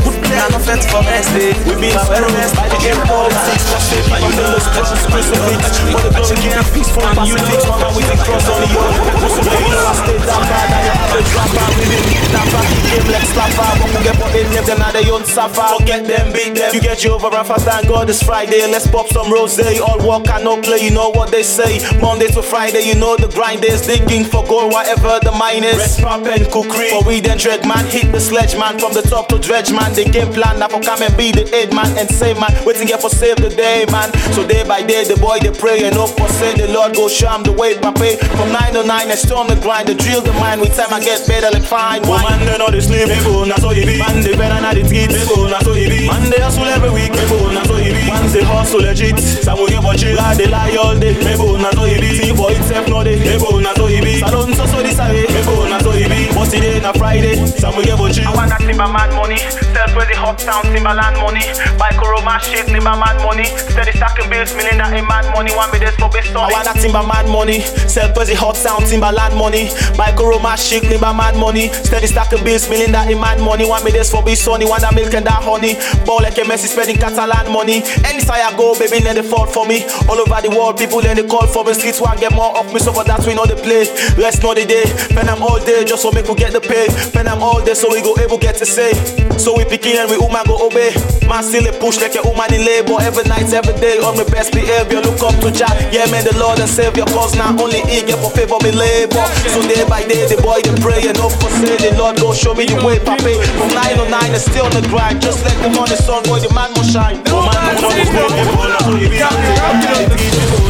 Good 0.02 0.18
play, 0.26 0.38
I'm 0.42 0.50
a 0.50 0.58
fit 0.58 0.82
for 0.90 1.02
best. 1.06 1.30
We 1.30 1.78
be 1.78 1.94
a 1.94 2.02
wear 2.10 2.26
vest, 2.34 2.58
the 2.58 2.78
game 2.82 2.98
over 3.06 3.30
And 3.30 4.22
you 4.26 4.34
know, 4.34 4.58
catch 4.74 4.90
you 4.90 4.98
crucifix 5.06 5.62
But 5.94 6.02
the 6.02 6.10
blood 6.18 6.34
can't 6.42 6.66
fix 6.74 6.90
for 6.90 7.06
and 7.06 7.22
you 7.22 7.38
fix 7.38 7.62
One 7.70 7.94
with 7.94 8.08
the 8.10 8.18
cross 8.18 8.46
on 8.50 8.58
the 8.62 8.68
yoke 8.74 8.98
You 9.46 9.70
know 9.70 9.78
I 9.78 9.94
stay 9.94 10.18
down 10.26 10.42
bad 10.42 10.68
and 10.74 10.82
you 10.82 10.94
have 10.98 11.22
drop 11.22 11.54
out 11.54 11.72
We 11.78 11.84
didn't 11.86 12.10
get 12.10 12.26
that 12.34 12.46
back, 12.50 12.66
the 12.66 12.80
game 12.82 13.06
like 13.14 13.28
slapper 13.30 13.70
When 13.78 13.90
we 13.94 14.00
get 14.02 14.16
put 14.18 14.34
in 14.34 14.46
them, 14.50 14.64
then 14.66 14.78
now 14.82 14.90
they 14.90 15.06
on 15.06 15.22
suffer 15.22 15.66
Forget 15.78 16.02
them, 16.02 16.34
beat 16.34 16.58
them. 16.58 16.74
You 16.74 16.82
get 16.82 16.98
and 16.98 17.46
fast 17.46 17.64
thank 17.64 17.86
God 17.86 18.10
it's 18.10 18.22
Friday. 18.22 18.66
Let's 18.66 18.90
pop 18.90 19.06
some 19.08 19.30
rose 19.30 19.54
All 19.78 20.02
work 20.02 20.26
and 20.28 20.42
no 20.42 20.60
play, 20.60 20.82
you 20.82 20.90
know 20.90 21.10
what 21.10 21.30
they 21.30 21.42
say. 21.42 21.78
Monday 22.02 22.26
to 22.34 22.42
Friday, 22.42 22.82
you 22.82 22.94
know 22.94 23.14
the 23.16 23.28
grind 23.28 23.64
is 23.64 23.86
Digging 23.86 24.24
for 24.24 24.44
gold, 24.44 24.72
whatever 24.72 25.18
the 25.22 25.32
mine 25.32 25.64
is 25.64 25.98
pop 26.08 26.24
and 26.26 26.46
cookery 26.50 26.90
For 26.90 27.04
weed 27.04 27.28
and 27.28 27.38
dread 27.38 27.68
man, 27.68 27.84
hit 27.86 28.10
the 28.12 28.20
sledge 28.20 28.56
man. 28.56 28.78
From 28.80 28.92
the 28.96 29.02
top 29.02 29.28
to 29.28 29.38
dredge 29.38 29.70
man 29.72 29.92
The 29.92 30.04
game 30.08 30.32
plan, 30.32 30.58
now 30.58 30.68
for 30.68 30.80
come 30.80 31.02
and 31.02 31.14
be 31.16 31.30
the 31.32 31.44
head 31.52 31.74
man 31.76 31.92
And 32.00 32.08
say 32.08 32.32
man, 32.32 32.52
waiting 32.64 32.88
here 32.88 32.98
for 32.98 33.10
save 33.10 33.36
the 33.36 33.50
day 33.50 33.84
man. 33.92 34.10
So 34.32 34.46
day 34.46 34.64
by 34.64 34.82
day, 34.82 35.04
the 35.04 35.16
boy 35.16 35.38
they 35.38 35.52
pray 35.52 35.84
And 35.84 35.94
hope 35.94 36.16
for 36.16 36.28
say 36.40 36.56
the 36.56 36.72
Lord 36.72 36.94
go 36.94 37.08
show 37.08 37.28
the 37.44 37.52
way 37.52 37.76
by 37.76 37.92
pay. 37.92 38.16
From 38.40 38.48
9 38.52 38.72
to 38.72 38.82
9, 38.84 38.88
I 38.88 39.16
on 39.36 39.46
the 39.52 39.56
grind. 39.60 39.88
The 39.88 39.94
drill 39.94 40.24
the 40.24 40.32
mind, 40.40 40.60
with 40.60 40.72
time 40.72 40.88
I 40.88 41.00
get 41.00 41.20
better 41.28 41.52
like 41.52 41.68
fine 41.68 42.00
wine. 42.08 42.24
Man, 42.24 42.40
they 42.48 42.56
know 42.56 42.70
they 42.72 42.80
sleep, 42.80 43.08
go, 43.24 43.44
that's 43.44 43.60
how 43.60 43.76
you 43.76 43.84
be. 43.84 44.00
Man, 44.00 44.24
they 44.24 44.32
better 44.32 44.60
not 44.60 44.76
it 44.80 44.88
eat, 44.88 45.12
they 45.12 45.24
go, 45.28 45.44
that's 45.44 45.66
how 45.68 45.76
you 45.76 45.88
be. 45.88 46.08
Man, 46.08 46.24
they 46.32 46.40
hustle 46.40 46.64
every 46.64 46.88
week, 46.88 47.12
go, 47.12 47.52
that's 47.52 47.68
how 47.68 47.76
you 47.76 47.92
be. 47.92 48.08
Man, 48.08 48.24
they 48.32 48.44
hustle 48.44 48.80
legit. 48.80 49.18
Some 49.20 49.60
will 49.60 49.68
give 49.68 49.84
a 49.84 49.92
chill, 49.92 50.16
they 50.40 50.48
lie 50.48 50.72
all 50.80 50.96
day. 50.96 51.12
They 51.12 51.36
go, 51.36 51.56
that's 51.60 51.76
how 51.76 51.84
you 51.84 52.00
be. 52.00 52.16
See 52.16 52.32
boy, 52.32 52.56
itself 52.56 52.88
no 52.88 53.04
day, 53.04 53.20
go, 53.36 53.60
that's 53.60 53.76
how 53.76 53.86
you 53.92 54.00
be. 54.00 54.24
Salone, 54.24 54.54
so 54.56 54.64
so 54.64 54.80
this 54.80 54.98
way, 54.98 55.28
they 55.28 55.44
go, 55.44 55.68
that's 55.68 55.84
how 55.84 55.92
be 56.06 56.30
But 56.30 56.50
today, 56.50 56.78
na 56.80 56.92
Friday, 56.92 57.34
some 57.58 57.74
will 57.74 57.82
give 57.82 57.98
a 57.98 58.06
chill 58.12 58.28
I 58.28 58.34
want 58.34 58.50
that 58.54 58.62
Timberman 58.62 59.10
money. 59.18 59.38
Sell 59.74 59.88
for 59.90 60.06
the 60.06 60.14
uptown 60.14 60.62
Timberland 60.70 61.18
money. 61.18 61.42
Buy 61.74 61.90
Coroma 61.98 62.38
shit, 62.38 62.70
Timberman 62.70 63.18
money. 63.26 63.50
Steady 63.72 63.92
stacking 63.96 64.30
bills, 64.30 64.54
million 64.54 64.78
that 64.78 64.94
in 64.94 65.06
man 65.08 65.26
money. 65.34 65.50
One 65.50 65.70
me 65.74 65.82
this 65.82 65.96
for 65.98 66.10
best 66.10 66.30
I 66.36 66.46
want 66.46 66.70
that 66.70 66.78
Timberman 66.78 67.26
money, 67.32 67.60
sell 67.90 68.12
Pussy 68.14 68.34
hot 68.34 68.54
sound 68.54 68.86
Timberland 68.86 69.34
money. 69.34 69.74
Buy 69.98 70.14
Coroma 70.14 70.54
chic, 70.54 70.86
Timberman 70.86 71.34
money. 71.40 71.72
Steady 71.72 72.06
stacking 72.06 72.44
bills, 72.44 72.68
million 72.70 72.92
that 72.92 73.10
in 73.10 73.18
man 73.18 73.42
money. 73.42 73.66
Want 73.66 73.82
me 73.82 73.90
this 73.90 74.10
for 74.12 74.22
be 74.22 74.34
sunny, 74.38 74.64
want 74.64 74.86
that 74.86 74.94
milk 74.94 75.14
and 75.14 75.26
that 75.26 75.42
honey. 75.42 75.74
Ball 76.06 76.22
like 76.22 76.38
a 76.38 76.46
Messi 76.46 76.70
spending 76.70 76.96
Catalan 76.96 77.50
money. 77.50 77.82
Any 78.06 78.22
side 78.22 78.46
I 78.46 78.54
go, 78.54 78.78
baby, 78.78 79.02
then 79.02 79.18
they 79.18 79.26
fall 79.26 79.46
for 79.46 79.66
me. 79.66 79.82
All 80.06 80.18
over 80.18 80.38
the 80.44 80.52
world, 80.54 80.78
people 80.78 81.00
then 81.00 81.16
they 81.16 81.26
call 81.26 81.46
for 81.46 81.64
me. 81.64 81.74
Streets 81.74 82.00
want 82.00 82.20
get 82.20 82.32
more 82.32 82.54
of 82.54 82.70
me, 82.72 82.78
so 82.78 82.92
for 82.92 83.02
that 83.04 83.24
we 83.26 83.34
know 83.34 83.46
the 83.46 83.56
play. 83.56 83.90
Rest 84.14 84.46
know 84.46 84.54
the 84.54 84.62
day, 84.62 84.86
pen 85.10 85.26
I'm 85.28 85.42
all 85.42 85.58
day 85.58 85.87
just 85.88 86.04
so 86.04 86.12
make 86.12 86.28
we 86.28 86.36
get 86.36 86.52
the 86.52 86.60
pay. 86.60 86.84
Pen 87.16 87.26
I'm 87.26 87.40
all 87.40 87.64
day 87.64 87.72
so 87.72 87.88
we 87.88 88.04
go 88.04 88.12
able 88.20 88.36
get 88.36 88.60
to 88.60 88.66
say. 88.66 88.92
So 89.40 89.56
we 89.56 89.64
pick 89.64 89.86
and 89.88 90.10
we 90.12 90.20
woman 90.20 90.44
go 90.44 90.60
obey. 90.60 90.92
Man 91.24 91.40
still 91.42 91.64
a 91.64 91.72
push 91.80 91.96
like 91.96 92.12
a 92.12 92.20
woman 92.20 92.52
in 92.52 92.60
labor 92.60 93.00
every 93.00 93.24
night, 93.24 93.48
every 93.48 93.72
day 93.80 93.96
on 94.04 94.20
my 94.20 94.28
best 94.28 94.52
behavior. 94.52 95.00
Look 95.00 95.24
up 95.24 95.32
to 95.40 95.48
Jah, 95.48 95.72
yeah 95.88 96.04
man, 96.12 96.28
the 96.28 96.36
Lord 96.36 96.60
and 96.60 96.68
Savior. 96.68 97.08
Cause 97.08 97.32
now 97.34 97.56
only 97.56 97.80
He 97.88 98.04
get 98.04 98.20
for 98.20 98.28
favor 98.36 98.60
me 98.60 98.76
labor. 98.76 99.24
So 99.48 99.64
day 99.64 99.80
by 99.88 100.04
day 100.04 100.28
the 100.28 100.36
boy 100.44 100.60
they 100.60 100.76
pray 100.84 101.00
and 101.08 101.16
for 101.16 101.48
say 101.64 101.80
the 101.80 101.96
Lord 101.96 102.20
go 102.20 102.36
show 102.36 102.52
me 102.52 102.68
the 102.68 102.76
way, 102.84 103.00
papi. 103.00 103.40
From 103.56 103.72
nine 103.72 103.96
to 103.96 104.04
nine 104.12 104.36
and 104.36 104.44
still 104.44 104.68
on 104.68 104.76
the 104.76 104.84
grind, 104.92 105.24
just 105.24 105.40
like 105.40 105.56
the 105.64 105.72
morning 105.72 105.96
sun, 105.96 106.20
boy 106.28 106.44
the 106.44 106.52
man 106.52 106.68
must 106.76 106.92
shine. 106.92 107.24
Oh 107.32 107.48
man, 107.48 107.80
no 107.80 107.88
one 107.88 110.67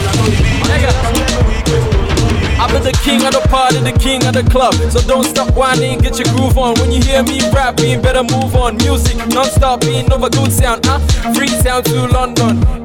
been 2.68 2.82
the 2.82 2.92
king 3.02 3.24
of 3.24 3.32
the 3.32 3.40
party, 3.48 3.78
the 3.78 3.92
king 3.92 4.24
of 4.26 4.34
the 4.34 4.42
club. 4.44 4.74
So 4.90 5.00
don't 5.00 5.24
stop 5.24 5.54
whining, 5.54 5.98
get 5.98 6.18
your 6.18 6.28
groove 6.34 6.58
on. 6.58 6.74
When 6.80 6.92
you 6.92 7.02
hear 7.02 7.22
me 7.22 7.40
rap, 7.52 7.76
better 7.76 8.22
move 8.22 8.54
on. 8.54 8.76
Music 8.78 9.16
non-stop, 9.28 9.80
being 9.80 10.12
over 10.12 10.28
good 10.28 10.52
sound. 10.52 10.86
Uh, 10.86 10.98
Freetown 11.34 11.82
to 11.84 12.06
London. 12.08 12.77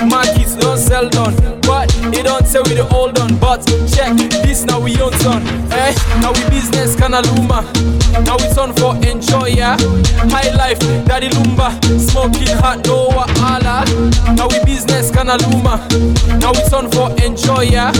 Kids 0.00 0.56
don't 0.56 0.78
sell 0.78 1.08
done, 1.10 1.34
but 1.60 1.88
they 2.10 2.22
don't 2.22 2.46
tell 2.50 2.62
we 2.64 2.74
the 2.74 2.88
old 2.94 3.18
on. 3.18 3.36
But 3.36 3.60
check 3.92 4.16
this 4.16 4.64
now 4.64 4.80
we 4.80 4.96
on 4.96 5.12
son. 5.20 5.42
Hey, 5.70 5.94
now 6.20 6.32
we 6.32 6.40
business 6.48 6.96
kinda 6.96 7.20
luma. 7.20 7.62
Now 8.24 8.36
it's 8.40 8.56
on 8.56 8.72
for 8.74 8.96
enjoy 9.06 9.48
yeah. 9.48 9.76
High 10.32 10.50
life, 10.56 10.78
daddy 11.04 11.28
lumba, 11.28 11.76
smoking 12.00 12.56
hot 12.56 12.86
no 12.86 13.08
wahala. 13.08 13.84
Now 14.36 14.48
we 14.48 14.64
business 14.64 15.10
kinda 15.10 15.36
luma. 15.48 15.86
Now 16.40 16.52
it's 16.52 16.72
on 16.72 16.90
for 16.90 17.12
enjoy 17.22 17.68
yeah. 17.68 17.92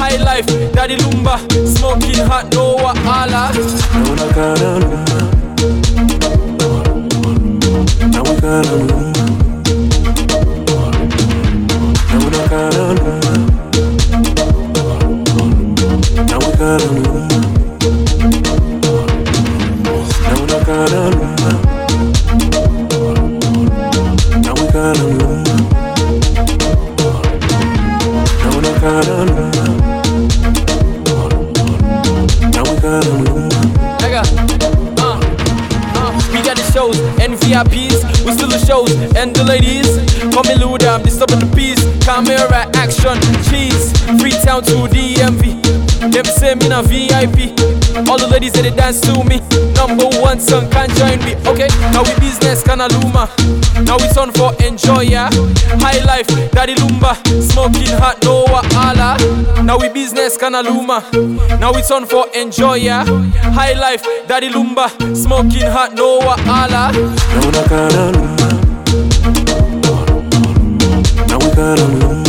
High 0.00 0.16
life, 0.16 0.46
daddy 0.72 0.96
lumba, 0.96 1.36
smoking 1.68 2.26
hot 2.26 2.52
no 2.54 2.76
wahala. 2.76 3.52
Now 3.92 4.12
we 4.16 4.26
kinda 4.32 4.72
Now 8.08 8.22
we 8.22 8.40
kinda 8.40 9.21
Uh, 12.52 12.58
uh, 12.58 13.32
VIPs. 37.52 38.24
We 38.24 38.32
still 38.32 38.48
the 38.48 38.58
shows 38.66 38.90
and 39.16 39.34
the 39.34 39.44
ladies. 39.44 39.86
Call 40.34 40.44
me 40.44 40.54
Luda, 40.54 40.94
I'm 40.94 41.02
disturbing 41.02 41.40
the 41.40 41.56
peace. 41.56 41.91
Camera 42.04 42.68
action, 42.74 43.18
cheese. 43.48 43.92
Freetown 44.18 44.62
to 44.64 44.88
DMV. 44.90 45.62
Them 46.12 46.24
say 46.24 46.54
me 46.54 46.68
na 46.68 46.82
VIP. 46.82 47.54
All 48.08 48.18
the 48.18 48.26
ladies 48.28 48.52
that 48.52 48.62
they 48.62 48.74
dance 48.74 49.00
to 49.02 49.22
me. 49.24 49.38
Number 49.78 50.10
one 50.20 50.40
son 50.40 50.68
can't 50.70 50.92
join 50.98 51.18
me. 51.24 51.34
Okay, 51.46 51.68
now 51.92 52.02
we 52.02 52.12
business 52.18 52.62
kinda 52.62 52.88
luma. 52.88 53.30
Now 53.86 53.96
it's 54.00 54.16
on 54.18 54.32
for 54.32 54.52
enjoy 54.62 55.02
yeah. 55.02 55.30
High 55.78 56.02
life, 56.04 56.26
daddy 56.50 56.74
lumba. 56.74 57.14
Smoking 57.50 57.96
hot 57.98 58.22
no 58.24 58.44
wahala. 58.46 59.16
Now 59.64 59.78
we 59.78 59.88
business 59.88 60.36
kinda 60.36 60.62
luma. 60.62 61.04
Now 61.60 61.70
it's 61.72 61.90
on 61.90 62.06
for 62.06 62.26
enjoy 62.34 62.74
yeah. 62.74 63.04
High 63.54 63.74
life, 63.74 64.02
daddy 64.26 64.48
lumba. 64.48 64.90
Smoking 65.16 65.70
hot 65.70 65.94
no 65.94 66.18
Now 66.18 66.90
girl, 71.54 71.76
don't 71.76 71.98
know. 71.98 72.21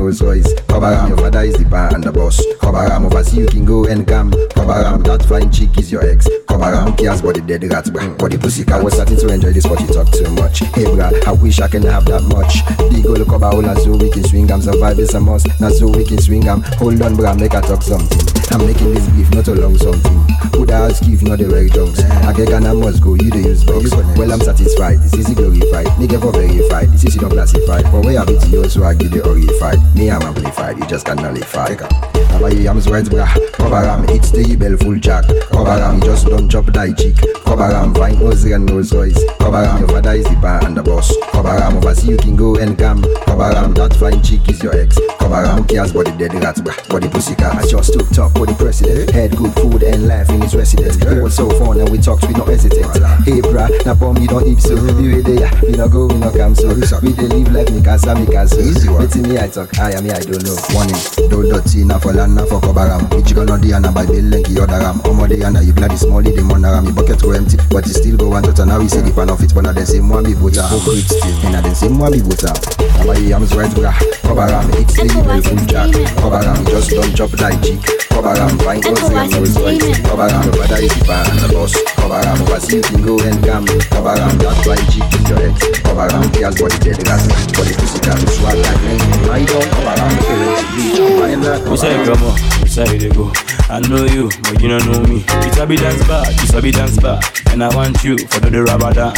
And 0.00 0.20
royce 0.22 0.59
Cover 0.80 0.94
am, 0.94 1.08
your 1.08 1.18
father 1.18 1.42
is 1.42 1.58
the 1.58 1.64
bar 1.66 1.94
and 1.94 2.02
the 2.02 2.10
boss. 2.10 2.40
Cover 2.58 2.78
am, 2.78 3.04
oversee 3.04 3.40
you 3.40 3.46
can 3.46 3.66
go 3.66 3.84
and 3.84 4.08
come. 4.08 4.32
Cover 4.48 4.72
am, 4.72 5.02
that 5.02 5.22
fine 5.26 5.52
chick 5.52 5.76
is 5.76 5.92
your 5.92 6.02
ex. 6.08 6.26
Cover 6.48 6.72
am, 6.72 6.96
cares 6.96 7.20
the 7.20 7.44
dead 7.46 7.64
rat 7.70 7.92
bra 7.92 8.08
the 8.28 8.38
pussy 8.38 8.64
cat 8.64 8.82
was 8.82 8.94
starting 8.94 9.18
to 9.18 9.28
enjoy 9.28 9.52
this 9.52 9.66
but 9.66 9.78
you 9.78 9.88
talk 9.88 10.10
too 10.10 10.24
much. 10.40 10.60
Hey 10.72 10.88
bra, 10.88 11.12
I 11.26 11.32
wish 11.32 11.60
I 11.60 11.68
can 11.68 11.82
have 11.82 12.06
that 12.06 12.24
much. 12.32 12.64
Big 12.88 13.04
ol' 13.04 13.28
cover 13.28 13.52
all 13.52 13.76
so 13.76 13.92
we 13.92 14.10
can 14.10 14.24
swing 14.24 14.50
am. 14.50 14.62
Survive 14.62 14.98
is 14.98 15.12
a 15.12 15.20
must, 15.20 15.48
now 15.60 15.68
so 15.68 15.86
we 15.86 16.02
can 16.02 16.16
swing 16.16 16.48
am. 16.48 16.62
Hold 16.80 17.02
on 17.02 17.14
bra, 17.14 17.34
make 17.34 17.52
I 17.52 17.60
talk 17.60 17.82
something. 17.82 18.40
I'm 18.50 18.66
making 18.66 18.94
this 18.94 19.06
beef 19.14 19.30
not 19.30 19.46
a 19.46 19.54
long 19.54 19.76
something. 19.76 20.30
Would 20.58 20.72
I 20.72 20.90
ask 20.90 21.06
you 21.06 21.14
if 21.14 21.22
not 21.22 21.38
the 21.38 21.46
right 21.48 21.70
jokes 21.70 22.02
I 22.26 22.32
get 22.32 22.50
and 22.50 22.66
I 22.66 22.72
must 22.72 23.02
go, 23.02 23.14
you 23.14 23.30
the 23.30 23.38
use 23.38 23.64
box. 23.64 23.94
Well 24.18 24.32
I'm 24.32 24.40
satisfied, 24.40 24.98
this 24.98 25.14
is 25.14 25.30
glorified. 25.32 25.86
Nigga 25.96 26.20
for 26.20 26.32
verified, 26.32 26.90
this 26.92 27.04
is 27.04 27.16
not 27.16 27.30
classified 27.30 27.84
But 27.84 28.04
where 28.04 28.18
I 28.18 28.24
be 28.24 28.38
to 28.38 28.48
you 28.48 28.68
so 28.68 28.82
I 28.84 28.94
give 28.94 29.14
you 29.14 29.22
horrified 29.22 29.78
Me 29.94 30.10
I'm 30.10 30.22
amplified, 30.22 30.69
you 30.76 30.86
just 30.86 31.06
can't 31.06 31.20
nullify 31.20 31.74
Cover 31.74 32.50
your 32.54 32.62
yams 32.62 32.88
right 32.88 33.08
bra 33.08 33.26
Cover 33.54 33.76
am, 33.76 34.04
it's 34.08 34.30
the 34.30 34.56
bell 34.56 34.76
full 34.78 34.96
jack. 34.96 35.24
Cover 35.50 35.70
am, 35.70 36.00
just 36.00 36.26
don't 36.26 36.48
chop 36.48 36.66
die 36.72 36.92
cheek. 36.92 37.16
Cover 37.44 37.64
am, 37.64 37.94
fine 37.94 38.18
nose 38.18 38.44
and 38.44 38.66
nose 38.66 38.92
royce 38.92 39.18
Cover 39.38 39.58
am, 39.58 39.80
your 39.80 39.88
father 39.88 40.12
is 40.12 40.24
the 40.24 40.36
bar 40.36 40.64
and 40.64 40.76
the 40.76 40.82
boss. 40.82 41.12
Cover 41.32 41.48
am, 41.48 41.76
oversee 41.78 42.10
you 42.12 42.16
can 42.16 42.36
go 42.36 42.56
and 42.56 42.78
come 42.78 43.02
Cover 43.26 43.50
am, 43.56 43.74
that 43.74 43.94
fine 43.94 44.22
chick 44.22 44.48
is 44.48 44.62
your 44.62 44.74
ex. 44.76 44.98
Cover 45.18 45.36
am, 45.36 45.66
cares 45.66 45.92
body 45.92 46.12
dead 46.16 46.34
rat 46.34 46.62
bra 46.64 46.74
Body 46.88 47.08
pussy 47.08 47.34
cat, 47.34 47.56
I 47.56 47.66
just 47.66 47.92
took 47.92 48.08
top 48.10 48.32
for 48.36 48.46
the 48.46 48.54
president. 48.54 49.10
Had 49.10 49.36
good 49.36 49.52
food 49.54 49.82
and 49.82 50.06
life 50.06 50.28
in 50.30 50.40
his 50.42 50.54
residence. 50.54 50.96
It 50.96 51.22
was 51.22 51.34
so 51.36 51.50
fun 51.58 51.80
and 51.80 51.88
we 51.88 51.98
talked, 51.98 52.26
we 52.28 52.34
no 52.34 52.44
hesitate. 52.44 52.84
Hey 53.24 53.40
bra, 53.40 53.68
na 53.84 53.94
bomb 53.94 54.18
you 54.18 54.28
don't 54.28 54.46
eat 54.46 54.60
so. 54.60 54.74
We 54.76 54.92
we 54.92 55.20
there, 55.22 55.50
we 55.62 55.72
no 55.72 55.88
go, 55.88 56.06
we 56.06 56.16
no 56.16 56.30
come 56.30 56.54
so. 56.54 56.68
We 56.74 57.12
dey 57.12 57.26
live 57.26 57.52
like 57.52 57.70
me 57.72 57.82
casa, 57.82 58.14
me 58.14 58.26
casa 58.26 58.56
Wetin 58.60 59.28
me 59.28 59.38
I 59.38 59.48
talk, 59.48 59.78
I 59.78 59.92
am 59.92 60.04
me 60.04 60.10
I 60.10 60.20
don't 60.20 60.42
know 60.44 60.59
Warning, 60.74 61.00
don't 61.28 61.48
dirty, 61.48 61.84
na 61.84 61.98
for 61.98 62.12
land, 62.12 62.34
na 62.34 62.44
for 62.44 62.60
cover 62.60 62.80
am 62.86 63.08
Which 63.10 63.34
gonna 63.34 63.58
di 63.58 63.72
and 63.72 63.86
by 63.94 64.06
bill 64.06 64.24
lenky 64.30 64.58
other 64.60 64.78
ram. 64.78 65.00
Omo 65.08 65.28
dey 65.28 65.42
and 65.42 65.56
you 65.64 65.72
glad 65.72 65.96
small 65.98 66.22
the 66.22 66.42
money 66.42 66.64
ram 66.68 66.84
Me 66.84 66.92
bucket 66.92 67.22
go 67.22 67.32
empty, 67.32 67.56
but 67.70 67.86
you 67.86 67.92
still 67.94 68.16
go 68.16 68.28
one 68.28 68.42
tot 68.42 68.60
Now 68.66 68.78
we 68.78 68.88
say 68.88 69.00
the 69.00 69.10
pan 69.12 69.30
of 69.30 69.42
it, 69.42 69.54
but 69.54 69.62
na 69.64 69.72
den 69.72 69.86
say 69.86 70.00
moi 70.00 70.22
be 70.22 70.34
voter 70.34 70.62
Hypocrite 70.62 71.08
still, 71.08 71.44
and 71.46 71.52
na 71.52 71.60
den 71.62 71.74
say 71.74 71.88
moi 71.88 72.10
be 72.10 72.20
voter 72.20 72.52
Cover 73.00 73.18
your 73.18 73.28
yams 73.40 73.54
right 73.54 73.72
bra, 73.74 73.92
cover 74.22 74.42
am 74.42 74.70
It's 74.76 74.94
the 74.94 75.04
evil 75.08 75.40
full 75.42 75.64
jack. 75.66 75.90
Cover 76.20 76.42
just 76.70 76.90
don't 76.90 77.14
chop 77.16 77.32
like 77.40 77.60
cheek 77.62 78.09
Cover 78.20 78.36
am, 78.36 78.58
fine 78.58 78.82
clothes 78.82 79.00
and 79.00 79.32
no 79.32 79.40
right 79.64 79.80
Cover 80.04 80.28
am, 80.28 80.44
your 80.44 80.52
father 80.52 80.76
the 80.76 81.04
bar 81.08 81.24
and 81.24 81.40
the 81.40 81.48
boss 81.56 81.72
Cover 81.96 82.20
am, 82.20 82.42
oversee 82.44 82.84
you 82.92 83.00
go 83.00 83.16
and 83.16 83.40
come 83.40 83.64
Cover 83.88 84.12
am, 84.12 84.36
that 84.44 84.60
fine 84.60 84.84
chick 84.92 85.08
is 85.08 85.24
your 85.24 85.40
ex 85.40 85.80
Cover 85.80 86.04
am, 86.04 86.28
cares 86.36 86.60
body 86.60 86.76
dead 86.84 87.00
gas 87.00 87.24
Body 87.56 87.72
pussy 87.80 87.96
can 88.04 88.20
swag 88.36 88.60
like 88.60 88.80
me 88.84 89.00
I 89.24 89.40
don't 89.48 89.64
cover 89.72 89.96
am, 90.04 90.12
parents 90.20 90.68
bleach 90.68 91.00
Find 91.16 91.78
say 91.80 91.96
come 92.04 92.20
on? 92.28 92.36
Who 92.60 92.66
say 92.68 92.98
they 92.98 93.08
go? 93.08 93.32
I 93.72 93.80
know 93.88 94.04
you, 94.04 94.28
but 94.44 94.60
you 94.60 94.68
don't 94.68 94.84
know 94.84 95.00
me. 95.08 95.24
It's 95.48 95.56
a 95.56 95.64
bit 95.64 95.80
dance 95.80 96.06
bar, 96.06 96.24
it's 96.28 96.52
a 96.52 96.60
bit 96.60 96.74
dance 96.74 97.00
bar, 97.00 97.20
and 97.48 97.64
I 97.64 97.74
want 97.74 98.04
you 98.04 98.18
for 98.18 98.40
the 98.40 98.50
rabada. 98.68 99.16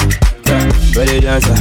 Yeah, 0.53 0.69
belly 0.93 1.21
dancer, 1.21 1.57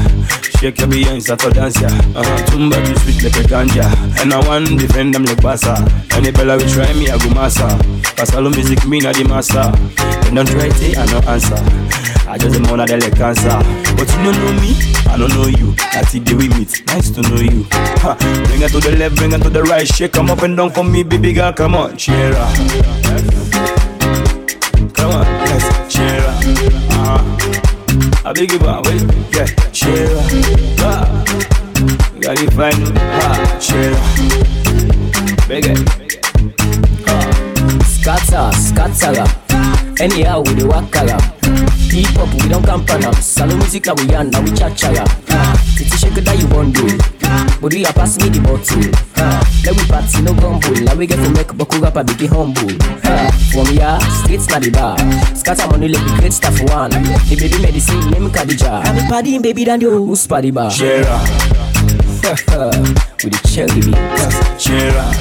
shake 0.60 0.80
your 0.80 1.22
start 1.22 1.40
to 1.40 1.50
dance 1.50 1.80
ya. 1.80 1.88
Uh-huh, 1.88 2.46
tumba 2.52 2.76
too 2.84 2.94
sweet 3.00 3.24
like 3.24 3.40
a 3.40 3.48
ganja, 3.48 3.88
and 4.20 4.34
I 4.34 4.46
want 4.46 4.68
defend 4.78 5.16
them 5.16 5.24
like 5.24 5.38
bassa. 5.38 5.80
Any 6.12 6.32
bella 6.32 6.58
will 6.58 6.68
try 6.68 6.92
me, 6.92 7.08
I 7.08 7.18
go 7.18 7.30
massa. 7.34 7.80
Pasalo 8.20 8.54
music 8.54 8.86
me 8.86 9.00
na 9.00 9.14
the 9.14 9.24
master. 9.24 9.72
They 10.28 10.36
don't 10.36 10.46
try 10.46 10.68
it, 10.68 10.98
I 10.98 11.06
no 11.08 11.20
answer. 11.32 11.56
I 12.28 12.38
just 12.38 12.60
am 12.60 12.66
on 12.66 12.82
a 12.82 12.86
like 12.86 13.16
cancer, 13.16 13.56
but 13.96 14.12
you 14.12 14.24
don't 14.28 14.36
know 14.36 14.60
me, 14.60 14.76
I 15.08 15.16
don't 15.16 15.32
know 15.40 15.48
you. 15.48 15.72
That's 15.96 16.12
the 16.12 16.20
day 16.20 16.34
we 16.36 16.50
meet. 16.50 16.84
Nice 16.88 17.12
to 17.12 17.22
know 17.22 17.40
you. 17.40 17.64
Ha, 18.04 18.18
bring 18.48 18.62
it 18.62 18.72
to 18.76 18.82
the 18.82 18.98
left, 19.00 19.16
bring 19.16 19.32
it 19.32 19.42
to 19.42 19.50
the 19.50 19.64
right, 19.64 19.88
shake 19.88 20.18
'em 20.18 20.30
up 20.30 20.44
and 20.44 20.58
down 20.58 20.70
for 20.70 20.84
me, 20.84 21.04
baby 21.04 21.32
girl. 21.32 21.54
Come 21.54 21.76
on, 21.76 21.96
cheer 21.96 22.36
up. 22.36 22.52
Come 24.92 25.12
on, 25.16 25.26
let's 25.48 25.96
cheer 25.96 26.20
up. 26.28 26.44
Uh-huh. 26.92 27.71
I 28.32 28.34
beg 28.34 28.54
you, 28.54 28.60
but 28.60 28.88
wait, 28.88 29.02
yeah, 29.36 29.46
up. 29.74 30.08
Ah, 30.80 31.04
gotta 32.22 32.50
find 32.52 32.80
ah, 32.96 33.60
up. 33.60 33.98
Beg 35.50 35.66
it. 35.66 35.78
Scatter, 37.84 38.52
scatter 38.56 39.26
Anyhow, 40.02 40.44
we 40.44 40.54
the 40.54 40.64
wakara 40.64 41.20
Hip 41.92 42.08
hop, 42.16 42.34
we 42.42 42.48
don't 42.48 42.64
camp 42.64 42.90
on 43.06 43.14
Salone 43.16 43.58
music 43.60 43.86
now 43.86 43.96
we 43.96 44.06
yarn, 44.06 44.30
now 44.30 44.42
we 44.42 44.52
cha 44.52 44.70
cha 44.70 44.94
Titi 45.76 45.98
shake 45.98 46.14
that 46.14 46.40
you 46.40 46.48
want 46.48 46.74
do 46.74 47.21
But 47.62 47.74
you 47.74 47.86
pass 47.86 48.18
me 48.18 48.30
the 48.30 48.40
bottle. 48.42 48.92
Uh, 49.16 49.44
Let 49.64 49.78
we 49.78 49.86
party, 49.86 50.22
no 50.24 50.34
gumbo 50.34 50.72
Now 50.82 50.96
we 50.96 51.06
get 51.06 51.18
to 51.24 51.30
make 51.30 51.48
Boku 51.54 51.82
rapper 51.82 52.04
big 52.04 52.30
humble. 52.30 52.72
Uh, 53.06 53.32
From 53.54 53.68
here, 53.68 54.00
streets 54.24 54.48
na 54.50 54.60
the 54.60 54.72
bar. 54.72 54.98
Scatter 55.36 55.68
money, 55.68 55.88
let 55.90 56.04
me 56.04 56.18
great 56.20 56.34
stuff 56.34 56.60
one. 56.74 56.90
The 56.90 57.36
baby 57.38 57.62
medicine, 57.62 58.10
name 58.10 58.30
Khadija 58.30 58.84
I'm 58.84 58.98
a 58.98 59.10
party, 59.10 59.38
baby, 59.40 59.64
than 59.66 59.82
you 59.82 59.92
Who's 59.92 60.26
party 60.26 60.52
bar? 60.52 60.72
Cheer 60.72 61.04
up. 61.06 61.22
With 63.22 63.34
the 63.34 63.42
cherry 63.50 63.82
beat 63.82 63.98
Cheer 64.58 64.98
up. 64.98 65.16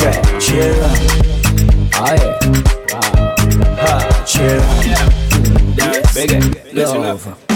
Yeah, 0.00 0.38
cheer 0.38 0.82
up. 0.82 0.96
Oh 6.78 7.55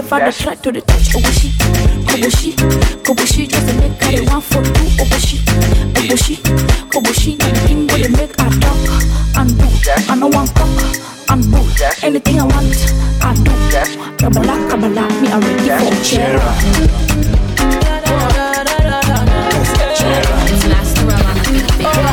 the 0.00 0.18
dey 0.20 0.32
try 0.32 0.54
to 0.54 0.72
dey 0.72 0.80
touch 0.80 1.14
obushi. 1.14 1.48
Obushi, 2.10 2.52
obushi 3.04 3.48
just 3.48 3.66
dey 3.66 3.76
make 3.80 3.98
dey 4.00 4.20
want 4.26 4.44
for 4.44 4.62
do 4.62 4.84
obushi. 5.02 5.38
Obushi, 5.94 6.36
obushi 6.96 7.38
na 7.38 7.46
the 7.50 7.60
thing 7.66 7.86
wey 7.88 8.02
dey 8.02 8.08
make 8.08 8.34
I 8.40 8.48
talk 8.60 9.36
and 9.38 9.58
do. 9.58 9.66
I 10.08 10.14
no 10.16 10.28
want 10.28 10.54
cock 10.54 10.68
and. 10.68 11.09
Anything 11.80 12.38
I 12.38 12.44
want, 12.44 12.76
I 13.24 13.32
do. 13.32 13.50
Kabbalah, 14.18 14.68
Kabbalah, 14.68 15.08
me 15.22 15.28
I 15.28 15.40
ready 15.40 15.64
for 15.80 15.96
cheer 16.04 16.36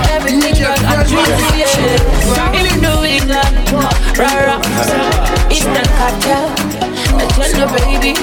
Everything 0.08 0.56
girl, 0.56 0.80
I 0.88 1.04
dream 1.04 1.20
of 1.20 1.52
you. 1.52 1.68
If 2.56 2.64
you 2.64 2.80
do 2.80 2.94
it, 3.04 3.28
uh, 3.28 3.44
rara, 4.16 4.56
instant 5.52 5.92
cartel. 6.00 6.48
I 7.12 7.28
tell 7.36 7.52
you, 7.52 7.68
baby, 7.76 8.14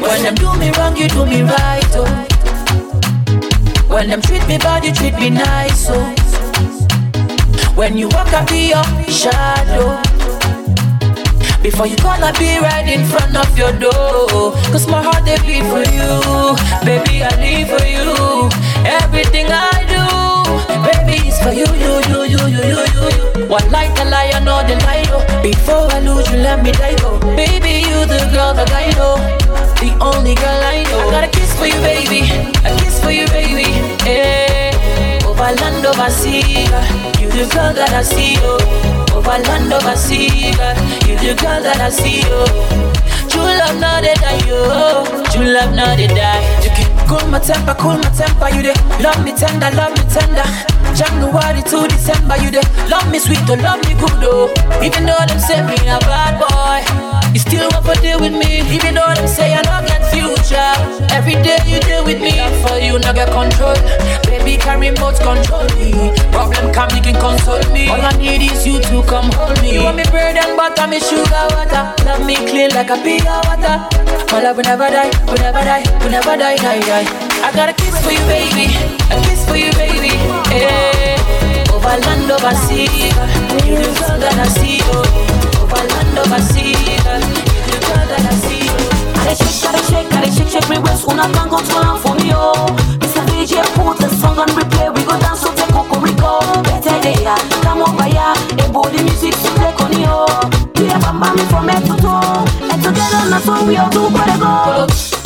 when 0.00 0.22
them 0.22 0.34
do 0.36 0.48
me 0.56 0.70
wrong, 0.78 0.96
you 0.96 1.08
do 1.08 1.26
me 1.26 1.42
right, 1.42 1.92
oh. 1.92 2.08
When 3.88 4.08
them 4.08 4.22
treat 4.22 4.46
me 4.48 4.56
bad, 4.56 4.82
you 4.82 4.92
treat 4.94 5.14
me 5.14 5.28
nice, 5.28 5.88
oh. 5.90 6.14
When 7.74 7.98
you 7.98 8.08
walk, 8.08 8.32
I 8.32 8.46
be 8.46 8.70
your 8.70 8.84
shadow. 9.12 10.11
Before 11.62 11.86
you 11.86 11.96
gonna 11.98 12.32
be 12.38 12.58
right 12.58 12.86
in 12.88 13.04
front 13.06 13.36
of 13.36 13.56
your 13.56 13.72
door. 13.72 14.52
Cause 14.74 14.86
my 14.88 15.02
heart 15.02 15.24
they 15.24 15.38
beat 15.46 15.62
for 15.70 15.84
you. 15.94 16.10
Baby, 16.84 17.22
I 17.22 17.30
live 17.38 17.68
for 17.70 17.86
you. 17.86 18.50
Everything 18.84 19.46
I 19.48 19.86
do, 19.86 20.02
baby, 20.82 21.28
is 21.28 21.38
for 21.38 21.52
you, 21.52 21.66
you, 21.78 21.92
you, 22.10 22.20
you, 22.34 22.42
you, 22.50 22.62
you, 22.66 23.06
you. 23.38 23.46
One 23.46 23.70
light 23.70 23.94
the 23.94 24.04
lie, 24.10 24.32
I 24.34 24.40
know 24.42 24.58
the 24.66 24.74
lie, 24.84 25.06
oh. 25.14 25.22
Before 25.42 25.86
I 25.92 26.00
lose 26.00 26.28
you, 26.30 26.38
let 26.38 26.62
me 26.64 26.72
die, 26.72 26.96
oh. 27.02 27.20
Baby, 27.36 27.86
you 27.86 28.06
the 28.10 28.18
girl 28.34 28.52
that 28.54 28.70
I 28.72 28.90
know. 28.98 29.16
The 29.78 29.96
only 30.02 30.34
girl 30.34 30.60
I 30.66 30.82
know. 30.82 30.98
I 30.98 31.10
got 31.10 31.24
a 31.24 31.28
kiss 31.28 31.56
for 31.56 31.66
you, 31.66 31.78
baby. 31.80 32.26
A 32.66 32.74
kiss 32.82 32.98
for 33.02 33.12
you, 33.12 33.26
baby. 33.28 33.70
Hey. 34.02 34.72
Over 35.24 35.54
land, 35.54 35.86
over 35.86 36.10
sea, 36.10 36.64
you 37.22 37.30
the 37.30 37.48
girl 37.54 37.72
that 37.72 37.92
I 37.94 38.02
see, 38.02 38.34
oh. 38.40 39.01
Over 39.22 39.38
land, 39.46 39.72
over 39.72 39.94
sea, 39.96 40.26
you 41.06 41.14
the 41.14 41.38
girl 41.40 41.62
that 41.62 41.78
I 41.80 41.90
see, 41.90 42.22
oh. 42.26 42.42
True 43.30 43.40
love 43.42 43.78
now 43.78 44.00
they 44.00 44.14
die, 44.14 44.42
oh. 44.50 45.06
True 45.30 45.46
love 45.46 45.74
now 45.74 45.94
they 45.94 46.08
die. 46.08 46.42
You 46.64 46.70
can 46.70 46.90
cool 47.08 47.22
my 47.30 47.38
temper, 47.38 47.74
cool 47.78 47.96
my 48.02 48.10
temper. 48.18 48.50
You 48.50 48.62
dey 48.62 48.74
love 49.00 49.22
me 49.24 49.32
tender, 49.32 49.70
love 49.78 49.94
me 49.94 50.02
tender. 50.10 50.42
January 50.94 51.62
to 51.72 51.88
December, 51.88 52.36
you 52.42 52.50
dey 52.50 52.62
love 52.88 53.08
me 53.10 53.18
sweet 53.18 53.42
or 53.48 53.56
love 53.56 53.80
me 53.88 53.94
good 53.96 54.22
oh. 54.28 54.52
Even 54.82 55.06
though 55.06 55.24
them 55.26 55.38
say 55.40 55.60
me 55.64 55.74
a 55.88 55.98
bad 56.04 56.36
boy, 56.38 56.82
you 57.32 57.40
still 57.40 57.68
want 57.72 57.86
to 57.86 57.94
deal 58.00 58.20
with 58.20 58.32
me. 58.32 58.60
Even 58.74 58.94
though 58.94 59.12
them 59.14 59.26
say 59.26 59.54
I 59.54 59.62
don't 59.62 59.86
get 59.88 60.04
future, 60.12 60.72
every 61.16 61.34
day 61.40 61.58
you 61.66 61.80
deal 61.80 62.04
with 62.04 62.20
me. 62.20 62.36
For 62.66 62.76
you, 62.78 62.98
not 63.00 63.14
get 63.14 63.32
control. 63.32 63.74
Baby, 64.28 64.56
can 64.60 64.80
remote 64.80 65.16
control 65.20 65.64
me. 65.80 66.12
Problem 66.30 66.72
come, 66.72 66.90
you 66.94 67.02
can 67.02 67.16
console 67.16 67.64
me. 67.72 67.88
All 67.88 68.00
I 68.00 68.12
need 68.20 68.42
is 68.44 68.66
you 68.66 68.80
to 68.80 69.02
come 69.08 69.30
hold 69.32 69.60
me. 69.62 69.74
You 69.74 69.84
want 69.84 69.96
me 69.96 70.04
bread 70.12 70.36
and 70.36 70.56
butter, 70.56 70.86
me 70.86 71.00
sugar 71.00 71.46
water. 71.56 71.94
Love 72.04 72.24
me 72.26 72.36
clean 72.36 72.70
like 72.76 72.90
a 72.90 72.96
pure 73.00 73.24
water. 73.48 73.80
My 74.32 74.40
love 74.42 74.56
will 74.56 74.64
never 74.64 74.88
die, 74.88 75.10
will 75.26 75.40
never 75.40 75.60
die, 75.64 75.84
will 76.04 76.10
never 76.10 76.36
die, 76.36 76.56
die, 76.56 76.80
die. 76.80 77.31
I 77.42 77.50
got 77.50 77.68
a 77.68 77.74
kiss 77.74 77.98
for 78.04 78.12
you, 78.12 78.22
baby. 78.30 78.70
A 79.10 79.18
kiss 79.26 79.42
for 79.44 79.56
you, 79.56 79.72
baby. 79.74 80.14
Hey. 80.46 81.18
Over 81.74 81.98
land, 81.98 82.30
over 82.30 82.54
sea. 82.70 82.86
You 83.66 83.82
the 83.82 83.90
girl 83.98 84.14
that 84.22 84.38
I 84.38 84.46
see, 84.46 84.78
oh. 84.94 85.02
Over 85.58 85.82
land, 85.82 86.18
over 86.22 86.38
sea. 86.38 86.70
You 86.70 87.02
the 87.02 87.78
girl 87.82 88.06
that 88.06 88.22
I 88.22 88.34
see, 88.46 88.70
oh. 88.70 89.26
I 89.26 89.34
shake, 89.34 89.74
I 89.74 89.80
shake, 89.90 90.12
I 90.14 90.30
shake, 90.30 90.50
shake 90.54 90.68
me 90.70 90.78
waist. 90.78 91.02
Una 91.10 91.26
can 91.34 91.50
go 91.50 91.58
to 91.58 91.74
land 91.82 91.98
for 91.98 92.14
me, 92.14 92.30
oh. 92.30 92.70
Mr. 93.02 93.26
DJ, 93.26 93.58
put 93.74 93.98
the 93.98 94.08
song 94.22 94.38
on 94.38 94.48
replay. 94.54 94.94
We 94.94 95.02
go 95.02 95.18
dance 95.18 95.42
to 95.42 95.50
take 95.58 95.74
Rico. 95.74 96.38
Better 96.62 96.94
day, 97.02 97.18
yeah. 97.26 97.36
Come 97.66 97.82
over, 97.82 98.06
yeah. 98.06 98.38
Hey, 98.54 98.70
body 98.70 99.02
music, 99.02 99.34
so 99.34 99.50
take 99.58 99.78
on 99.82 99.92
you. 99.98 100.14
We 100.78 100.86
have 100.94 101.04
a 101.04 101.12
mommy 101.12 101.42
from 101.50 101.66
head 101.68 101.82
to 101.90 101.94
toe. 101.98 102.46
And 102.70 102.78
together, 102.78 103.26
that's 103.34 103.46
what 103.46 103.66
we 103.66 103.76
all 103.76 103.90
do, 103.90 104.10
gotta 104.14 104.38
go. 104.38 105.21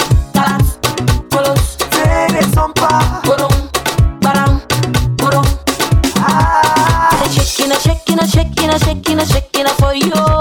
Shaking, 7.47 7.72
shaking, 7.80 8.18
shaking, 8.28 8.70
shaking, 8.78 9.20
shaking 9.26 9.66
for 9.80 9.95
you. 9.95 10.36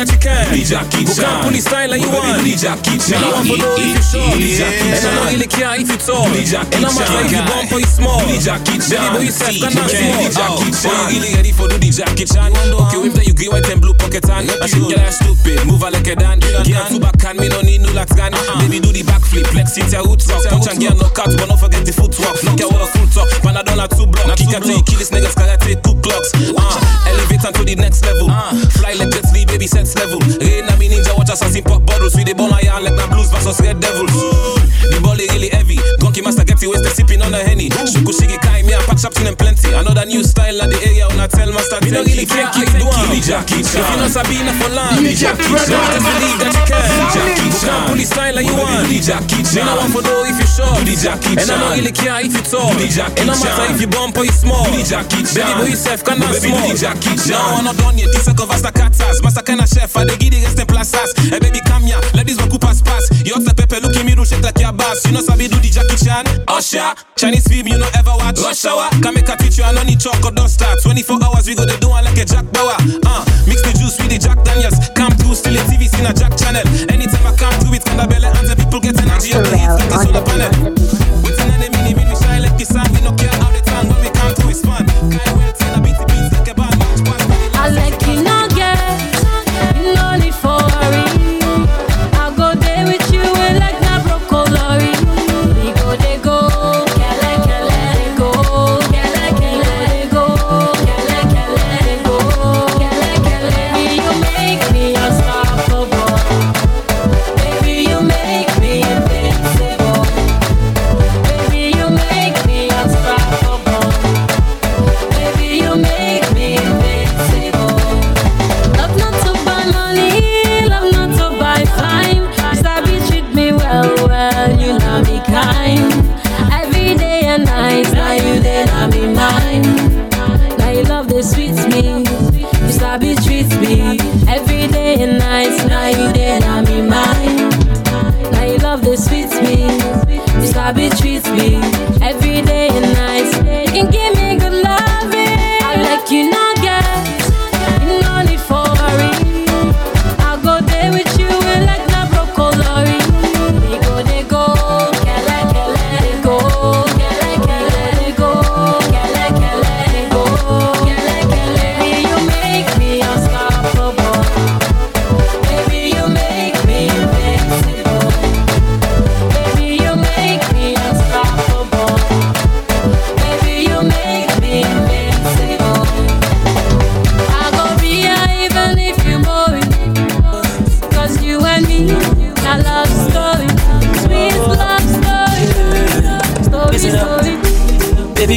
That 0.00 0.08
you 0.08 0.20
can. 0.20 0.48
Do 0.48 0.56
the 0.56 0.64
Who 1.04 1.12
can 1.12 1.36
pull 1.44 1.52
the 1.52 1.60
style 1.60 1.90
like 1.92 2.00
you 2.00 2.08
want. 2.08 2.40
Do 2.40 2.48
the 2.48 2.56
Jackie 2.56 2.96
Chan. 2.96 3.20
Me 3.20 3.28
want 3.28 3.44
for 3.44 3.56
know 3.60 3.76
if 3.76 3.92
you 3.92 4.04
sure. 4.08 4.32
Do 4.32 4.40
the 4.40 4.52
Jackie 4.56 4.90
Chan. 4.96 4.96
And 4.96 5.04
I 5.04 5.12
don't 5.12 5.28
really 5.36 5.50
care 5.50 5.74
if 5.76 5.88
you 5.92 5.98
tall. 6.00 6.24
Do 6.24 6.40
the 6.40 6.44
Jackie 6.48 6.80
Chan. 6.80 6.88
And 6.88 6.88
I'm 6.88 7.24
if 7.28 7.32
you 7.36 7.42
bump 7.44 7.72
or 7.76 7.80
you 7.84 7.90
small. 7.90 8.20
Do 8.24 8.32
the 8.32 8.40
Jackie 8.40 8.78
Chan. 8.80 8.96
Baby 8.96 9.12
boy 9.12 9.24
you 9.28 9.32
self 9.36 9.54
can 9.60 9.72
dance 9.76 9.92
small. 10.32 10.56
Oh, 10.56 11.08
you 11.12 11.20
really 11.20 11.30
ready 11.36 11.52
for 11.52 11.68
do 11.68 11.76
the 11.76 11.90
Jackie 11.92 12.24
Chan? 12.24 12.50
Okay, 12.56 13.00
with 13.04 13.14
that 13.20 13.26
you 13.28 13.34
green 13.36 13.52
white 13.52 13.68
and 13.68 13.80
blue 13.80 13.92
pocket 13.92 14.24
hand. 14.24 14.48
I 14.48 14.66
should 14.66 14.88
get 14.88 15.04
that 15.04 15.12
stupid. 15.12 15.68
Move 15.68 15.84
her 15.84 15.92
like 15.92 16.08
a 16.08 16.16
dan. 16.16 16.40
Get 16.40 16.64
her 16.64 16.86
two 16.88 17.00
back 17.00 17.20
hand. 17.20 17.36
Me 17.36 17.52
no 17.52 17.60
need 17.60 17.84
no 17.84 17.92
lax 17.92 18.16
gun. 18.16 18.32
Baby 18.64 18.80
do 18.80 18.96
the 18.96 19.04
backflip. 19.04 19.52
Flex 19.52 19.76
it 19.76 19.92
your 19.92 20.08
roots 20.08 20.32
up. 20.32 20.40
Punch 20.48 20.68
and 20.72 20.80
get 20.80 20.96
knock 20.96 21.18
out, 21.20 21.28
but 21.36 21.44
don't 21.44 21.60
forget 21.60 21.84
the 21.84 21.92
footwork. 21.92 22.40
Knock 22.40 22.56
your 22.56 22.72
water 22.72 22.88
full 22.88 23.00
talk. 23.76 23.90
Panadol 23.90 23.96
two 23.96 24.06
block. 24.06 24.36
Kick 24.36 24.50
her 24.50 24.60
till 24.60 24.76
you 24.76 24.82
kill 24.82 24.98
this 24.98 25.10
niggas 25.10 25.34
karate 25.34 25.82
two 25.82 25.94
clocks. 26.00 26.30
Uh, 26.34 27.06
elevate 27.06 27.40
to 27.54 27.64
the 27.64 27.74
next 27.76 28.04
level. 28.04 28.30
Uh, 28.30 28.54
fly 28.78 28.92
like 28.94 29.10
Jet 29.10 29.26
Li, 29.32 29.44
baby 29.44 29.66
sets 29.66 29.94
level. 29.96 30.18
Rain 30.40 30.66
na 30.66 30.76
me 30.76 30.88
ninja 30.88 31.16
watch 31.16 31.30
assassin 31.30 31.62
pop 31.64 31.84
bottles. 31.86 32.14
We 32.16 32.24
the 32.24 32.34
my 32.34 32.62
hand 32.62 32.84
like 32.84 32.94
na 32.94 33.06
blues 33.08 33.30
versus 33.30 33.60
red 33.60 33.80
devils. 33.80 34.12
The 34.90 35.00
ball 35.02 35.18
is 35.18 35.30
really 35.32 35.50
heavy. 36.60 36.66
Gonky 36.66 36.66
master 36.66 36.66
you 36.66 36.70
wasted 36.70 36.92
sipping 36.92 37.22
on 37.22 37.34
a 37.34 37.38
henny. 37.38 37.68
Shuku 37.70 38.12
shigi 38.12 38.40
kai 38.40 38.62
me 38.62 38.72
and 38.74 38.84
pack 38.84 39.04
up 39.04 39.14
them 39.14 39.36
plenty. 39.36 39.72
Another 39.72 40.04
new 40.06 40.22
style 40.22 40.62
at 40.62 40.70
the 40.70 40.76
area 40.84 41.08
when 41.08 41.20
I 41.20 41.26
tell 41.26 41.52
master. 41.52 41.80
Me 41.84 41.90
no 41.90 42.02
really 42.04 42.26
care 42.26 42.46
how 42.46 42.60
you 42.60 42.66
do 42.66 42.88
am. 42.88 43.12
If 43.12 43.72
you 43.72 43.96
know 43.96 44.08
Sabina 44.08 44.52
for 44.60 44.68
land, 44.68 45.00
just 45.00 45.38
believe 45.40 46.38
that 46.40 46.52
you 46.52 46.64
can. 46.68 46.84
You 47.40 47.52
can't 47.60 47.86
pull 47.88 47.96
the 47.96 48.04
style 48.04 48.34
like 48.34 48.46
you 48.46 48.56
want. 48.56 48.88
Me 48.88 49.00
no 49.00 49.76
want 49.76 49.92
for 49.92 50.02
know 50.02 50.24
if 50.24 50.36
you 50.36 50.48
sure. 50.48 50.76
And 50.80 51.50
I 51.50 51.56
don't 51.56 51.78
really 51.78 51.92
care 51.92 52.20
if 52.20 52.32
you 52.34 52.44
tall. 52.44 52.72
And 52.76 53.26
no 53.26 53.34
matter 53.36 53.66
if 53.72 53.80
you 53.80 53.88
bump 53.88 54.16
or 54.18 54.24
you 54.24 54.32
small. 54.32 54.64
Baby 54.70 54.84
boy 55.56 55.68
yourself 55.72 56.04
can 56.04 56.18
not 56.18 56.34
small. 56.36 56.68
Now 57.30 57.56
I'm 57.56 57.64
not 57.64 57.76
done 57.76 57.98
yet. 57.98 58.12
This 58.12 58.28
a 58.28 58.34
cover 58.34 58.54
staccatas. 58.54 59.22
Master 59.22 59.42
kind 59.42 59.60
of 59.60 59.68
chef. 59.68 59.96
I 59.96 60.04
the 60.04 60.16
rest 60.44 60.58
in 60.60 60.66
plazas. 60.66 61.12
Hey 61.30 61.38
baby 61.38 61.60
come 61.64 61.84
here. 61.84 62.00
Let 62.14 62.26
this 62.26 62.36
one 62.36 62.50
pass 62.60 62.82
pass. 62.82 63.08
You 63.24 63.34
hot 63.34 63.44
the 63.44 63.54
pepper. 63.54 63.80
Look 63.80 63.96
at 63.96 64.04
me 64.04 64.14
do 64.14 64.24
shake 64.24 64.42
like 64.42 64.58
your 64.58 64.72
boss. 64.72 65.04
You 65.06 65.12
know 65.12 65.20
sabi 65.20 65.48
do 65.48 65.56
the 65.56 65.70
Jackie 65.70 65.96
Chan. 65.96 66.26
Usher. 66.50 66.94
Chinese 67.14 67.46
film 67.46 67.66
you 67.68 67.78
know 67.78 67.86
ever 67.94 68.10
watch. 68.18 68.42
Rush 68.42 68.64
hour. 68.66 68.90
Can 68.98 69.14
make 69.14 69.28
a 69.30 69.36
teach 69.38 69.58
you. 69.58 69.64
I 69.64 69.72
no 69.72 69.82
need 69.82 70.00
chalk 70.00 70.18
or 70.26 70.34
dust 70.34 70.58
start. 70.58 70.82
24 70.82 71.22
hours 71.22 71.46
we 71.46 71.54
go 71.54 71.64
they 71.64 71.78
do 71.78 71.88
one 71.88 72.02
like 72.02 72.18
a 72.18 72.24
Jack 72.24 72.50
Bauer. 72.50 72.74
Uh, 73.06 73.22
mix 73.46 73.62
the 73.62 73.70
juice 73.78 73.94
with 74.02 74.10
the 74.10 74.18
Jack 74.18 74.42
Daniels. 74.42 74.74
Come 74.98 75.14
through 75.14 75.38
still 75.38 75.54
a 75.54 75.62
TV 75.70 75.86
seen 75.86 76.06
a 76.06 76.12
Jack 76.12 76.34
channel. 76.34 76.66
Anytime 76.90 77.22
I 77.22 77.32
come 77.38 77.54
through 77.62 77.78
it, 77.78 77.84
kinda 77.86 78.06
belly 78.10 78.26
and 78.26 78.46
the 78.50 78.56
people 78.58 78.80
get 78.82 78.98
energy 78.98 79.30
up 79.30 79.46
the 79.46 79.56
heat. 79.56 79.70
Get 79.78 79.88
this 79.94 80.06
on 80.06 80.12
the 80.12 80.22
panel. 80.26 80.50
With 81.22 81.38
an 81.38 81.54
enemy, 81.54 81.94
me 81.94 82.02
we 82.02 82.14
shine 82.18 82.42
like 82.42 82.58
the 82.58 82.66
sun. 82.66 82.86
We 82.90 83.00
no 83.06 83.14
care 83.14 83.30
how 83.38 83.54
they 83.54 83.62
turn 83.62 83.86
when 83.86 84.02
we 84.02 84.10
come 84.10 84.34
through. 84.34 84.50
It's 84.50 84.62
fun. 84.66 84.82
Kind 85.06 85.22
well, 85.38 85.52
ten 85.54 85.78
a 85.78 85.80
beat 85.80 86.09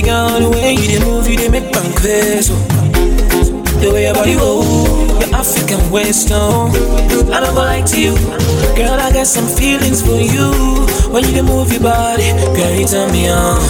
yes. 0.02 0.10
Oh. 0.10 0.40
The 0.40 0.50
way 0.50 0.74
you 0.74 1.00
move, 1.02 1.28
you 1.28 1.50
make 1.50 1.72
my 1.72 1.94
crazy. 1.96 2.54
Oh. 2.54 2.60
The 3.82 3.92
way 3.92 4.06
your 4.06 4.14
body 4.14 4.36
move, 4.36 5.22
your 5.22 5.36
African 5.36 5.92
waist, 5.92 6.30
no. 6.30 6.70
I 7.32 7.40
don't 7.40 7.54
go 7.54 7.62
like 7.62 7.86
to 7.88 8.02
you, 8.02 8.16
girl. 8.76 9.00
I 9.00 9.12
got 9.12 9.28
some 9.28 9.48
feelings 9.48 10.02
for 10.02 10.18
you. 10.18 10.52
When 11.12 11.24
you 11.36 11.44
move 11.44 11.72
your 11.72 11.82
body, 11.82 12.32
girl, 12.56 12.74
you 12.74 12.88
turn 12.88 13.12
me 13.12 13.30
on. 13.30 13.62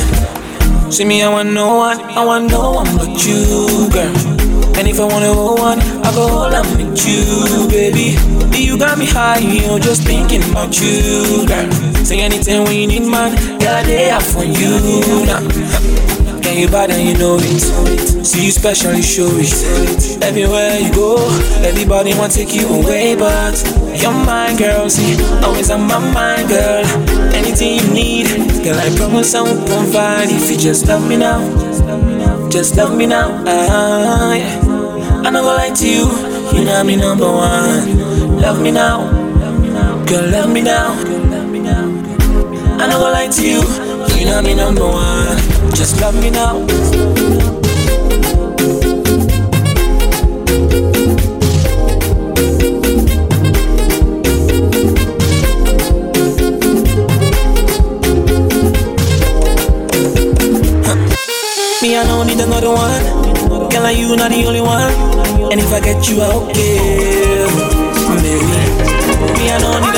See 0.92 1.06
me, 1.06 1.24
I 1.24 1.30
want 1.30 1.52
no 1.52 1.76
one, 1.76 2.00
I 2.00 2.24
want 2.24 2.52
no 2.52 2.72
one 2.72 2.98
but 2.98 3.26
you, 3.26 3.90
girl. 3.92 4.14
And 4.78 4.88
if 4.88 5.00
I 5.00 5.06
wanna 5.06 5.34
go 5.34 5.58
on, 5.58 5.80
I 5.80 6.14
go 6.14 6.28
all 6.28 6.54
I'm 6.54 6.66
with 6.78 7.06
you, 7.06 7.68
baby. 7.70 8.18
You 8.58 8.78
got 8.78 8.98
me 8.98 9.06
high, 9.06 9.40
you 9.40 9.62
know, 9.68 9.80
just 9.80 10.04
thinking 10.04 10.44
about 10.52 10.80
you, 10.80 11.46
girl. 11.48 11.72
Say 12.06 12.20
anything 12.22 12.64
when 12.64 12.76
you 12.76 12.88
need, 12.88 13.10
man, 13.10 13.36
girl, 13.60 13.84
I 13.86 14.10
out 14.10 14.22
for 14.24 14.44
you 14.44 15.26
now. 15.26 15.83
Can 16.54 16.62
you 16.62 16.68
bad 16.68 16.91
and 16.91 17.10
you 17.10 17.18
know 17.18 17.36
it? 17.41 18.24
See 18.24 18.45
you 18.45 18.51
special, 18.51 18.93
you 18.93 19.01
show 19.01 19.26
it. 19.41 20.22
Everywhere 20.22 20.78
you 20.78 20.93
go, 20.93 21.18
everybody 21.66 22.14
want 22.14 22.32
to 22.34 22.45
take 22.45 22.54
you 22.54 22.68
away, 22.68 23.16
but 23.16 23.58
you're 23.99 24.14
mine, 24.14 24.56
girl. 24.58 24.88
See, 24.88 25.18
always 25.41 25.72
on 25.72 25.88
my 25.88 25.97
mind, 26.14 26.49
girl. 26.49 26.86
Anything 27.34 27.80
you 27.80 27.89
need, 27.91 28.28
girl, 28.64 28.78
I 28.78 28.95
promise 28.95 29.34
I 29.34 29.41
will 29.41 29.66
provide. 29.66 30.30
If 30.30 30.51
you 30.51 30.58
just 30.58 30.86
love 30.86 31.10
me 31.10 31.18
now, 31.18 31.41
just 32.51 32.78
love 32.78 32.95
me 32.95 33.08
now. 33.08 33.43
Ah, 33.47 34.36
yeah. 34.36 35.24
I 35.26 35.32
never 35.32 35.47
lie 35.58 35.74
to 35.74 35.89
you, 35.89 36.06
you 36.54 36.66
know 36.66 36.84
me 36.84 36.95
number 36.95 37.32
one. 37.32 38.38
Love 38.38 38.62
me 38.62 38.70
now, 38.70 39.10
girl, 40.06 40.30
love 40.30 40.54
me 40.54 40.62
now. 40.62 40.93
I 42.78 42.86
never 42.86 43.10
lie 43.10 43.30
to 43.32 43.41
you, 43.41 43.64
you 44.20 44.26
know 44.26 44.39
me 44.43 44.54
number 44.54 44.86
one. 44.86 45.53
Just 45.76 46.00
love 46.00 46.16
me 46.22 46.30
now. 46.30 46.60
Me, 61.82 61.98
I 61.98 62.04
don't 62.06 62.28
need 62.28 62.40
another 62.40 62.70
one. 62.70 63.04
Girl, 63.70 63.82
like 63.84 63.98
you 63.98 64.16
not 64.16 64.32
the 64.32 64.46
only 64.46 64.62
one. 64.62 64.92
And 65.52 65.60
if 65.60 65.74
I 65.74 65.80
get 65.82 66.08
you, 66.08 66.22
I 66.22 66.34
okay. 66.34 67.46
Baby, 68.22 68.46
me, 69.40 69.50
I 69.50 69.58
don't 69.60 69.82
need 69.82 69.93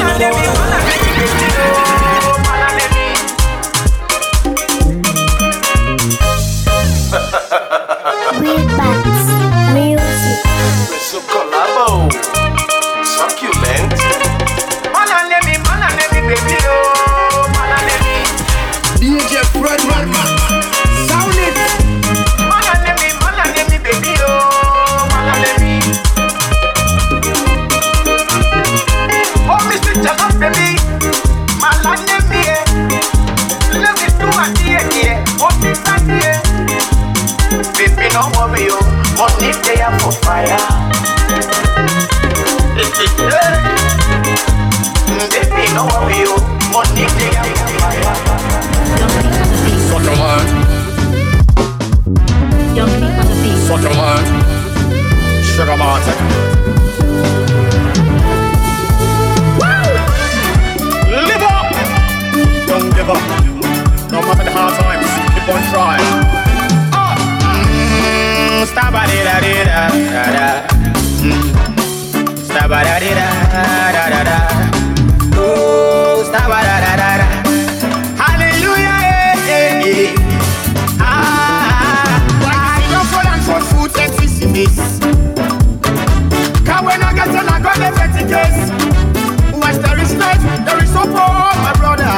the 88.35 88.41
petty 88.41 88.51
case? 88.51 89.51
Once 89.53 89.77
there 89.77 90.83
is 90.83 90.93
hope, 90.93 91.09
oh, 91.09 91.51
my 91.63 91.73
brother. 91.73 92.15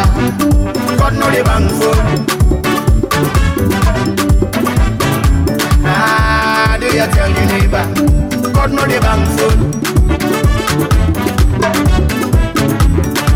God 0.98 1.14
know 1.14 1.30
the 1.32 1.44
bang 1.44 1.70
phone. 1.80 2.08
Ah, 5.86 6.78
do 6.80 6.86
you 6.88 7.08
tell 7.14 7.30
your 7.30 7.46
neighbor? 7.46 7.86
God 8.54 8.72
know 8.72 8.86
the 8.86 9.00
bang 9.00 9.26
phone. 9.36 9.60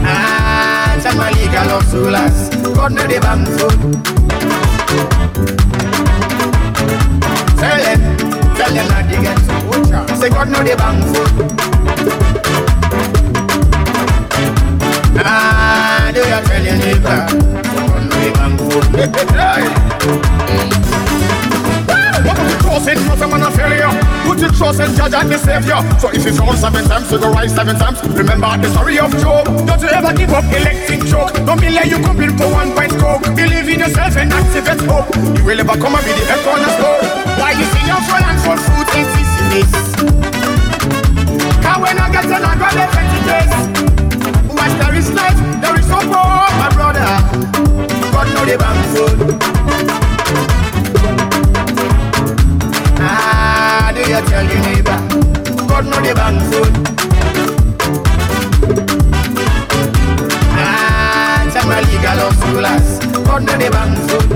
Ah, 0.03 1.13
my 1.15 1.31
legal 1.31 1.71
of 1.71 1.83
souls. 1.85 2.49
God 2.75 2.91
know 2.93 3.07
the 3.07 3.19
bang 3.19 3.45
phone. 3.57 3.79
Tell 7.57 7.79
them, 7.83 7.99
tell 8.55 8.73
them 8.73 8.87
not 8.87 9.03
to 9.09 9.17
get 9.21 9.39
so 9.39 10.15
Say 10.15 10.29
God 10.29 10.49
know 10.49 10.63
the 10.63 10.75
bang 10.75 11.01
phone. 11.13 12.70
Ah, 15.17 16.11
do 16.13 16.19
you 16.19 16.39
tell 16.47 16.63
your 16.63 16.77
neighbor? 16.77 17.25
The 17.27 17.71
phone. 17.75 18.07
What 22.23 22.37
if 22.39 22.47
you 22.51 22.57
trust 22.61 22.87
in 22.87 22.95
not 23.07 23.21
a 23.21 23.27
man 23.27 23.51
failure? 23.51 23.91
Put 24.23 24.39
your 24.39 24.51
trust 24.51 24.79
in 24.79 24.95
Judge 24.95 25.13
and 25.13 25.29
the 25.29 25.37
Savior. 25.37 25.83
So 25.99 26.09
if 26.15 26.23
you 26.23 26.31
fall 26.31 26.55
seven 26.55 26.85
times, 26.85 27.11
you 27.11 27.19
go 27.19 27.31
rise 27.31 27.53
seven 27.53 27.75
times. 27.75 28.01
Remember 28.07 28.55
the 28.57 28.71
story 28.71 28.99
of 28.99 29.11
Job. 29.19 29.45
Don't 29.67 29.81
you 29.81 29.89
ever 29.89 30.13
give 30.13 30.31
up 30.31 30.45
electric 30.45 31.03
choke. 31.09 31.33
Don't 31.45 31.59
be 31.59 31.69
like 31.69 31.91
you 31.91 31.99
come 31.99 32.15
build 32.15 32.37
for 32.39 32.47
one 32.47 32.71
pint 32.73 32.95
coke. 32.95 33.27
Believe 33.35 33.67
in 33.67 33.79
yourself 33.79 34.15
and 34.15 34.31
activate 34.31 34.79
hope. 34.87 35.11
You 35.35 35.43
will 35.43 35.59
ever 35.59 35.75
come 35.75 35.95
and 35.95 36.05
be 36.05 36.15
the 36.15 36.23
head 36.23 36.39
cornerstone. 36.45 37.03
Why 37.35 37.51
you 37.51 37.67
see 37.67 37.83
your 37.83 37.99
fall 38.07 38.23
and 38.23 38.39
for 38.39 38.55
food 38.55 38.87
and 38.95 39.07
this? 39.51 39.71
Can 41.59 41.77
we 41.83 41.91
not 41.99 42.11
get 42.15 42.31
on 42.31 42.47
a 42.47 42.55
grab 42.55 42.73
the 42.79 43.80
petty 44.61 44.77
there 44.79 44.95
is 44.95 45.11
life, 45.11 45.37
there 45.61 45.79
is 45.79 45.89
hope, 45.89 46.03
oh, 46.05 46.47
my 46.61 46.69
brother. 46.73 47.05
God 48.11 48.27
know 48.33 48.45
the 48.45 48.57
phone. 48.93 49.19
Ah, 52.99 53.91
do 53.93 54.01
you 54.01 54.21
tell 54.29 54.45
your 54.45 54.61
neighbor? 54.67 54.97
God 55.67 55.85
know 55.85 56.01
the 56.01 56.13
bang 56.13 56.39
phone. 56.49 56.73
Ah, 60.53 61.49
tell 61.53 61.65
my 61.67 61.81
legal 61.81 62.19
of 62.27 62.33
schoolers. 62.41 62.87
God 63.25 63.43
know 63.43 63.57
the 63.57 63.69
phone. 64.07 64.27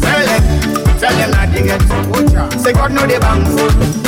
Tell 0.00 0.22
them, 0.26 0.42
tell 1.00 1.14
them 1.18 1.30
not 1.30 1.48
to 1.54 1.62
get 1.62 1.82
so 1.82 2.58
Say 2.58 2.72
God 2.72 2.92
know 2.92 3.06
the 3.06 3.18
phone. 3.44 4.03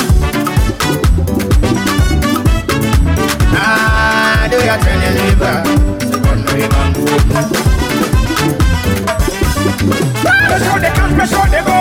God 10.23 10.37
know 10.41 10.49
the 10.49 10.63
how 10.65 10.77
they 10.79 10.91
can, 10.91 11.15
press 11.15 11.31
how 11.31 11.45
they 11.47 11.61
go. 11.63 11.77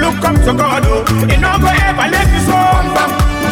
Look 0.00 0.24
up 0.24 0.34
to 0.44 0.52
oh. 0.86 1.04
He 1.28 1.36
no 1.36 1.58
go 1.58 1.68
ever 1.68 2.08
let 2.10 2.28
you 2.32 2.40
so. 2.48 2.56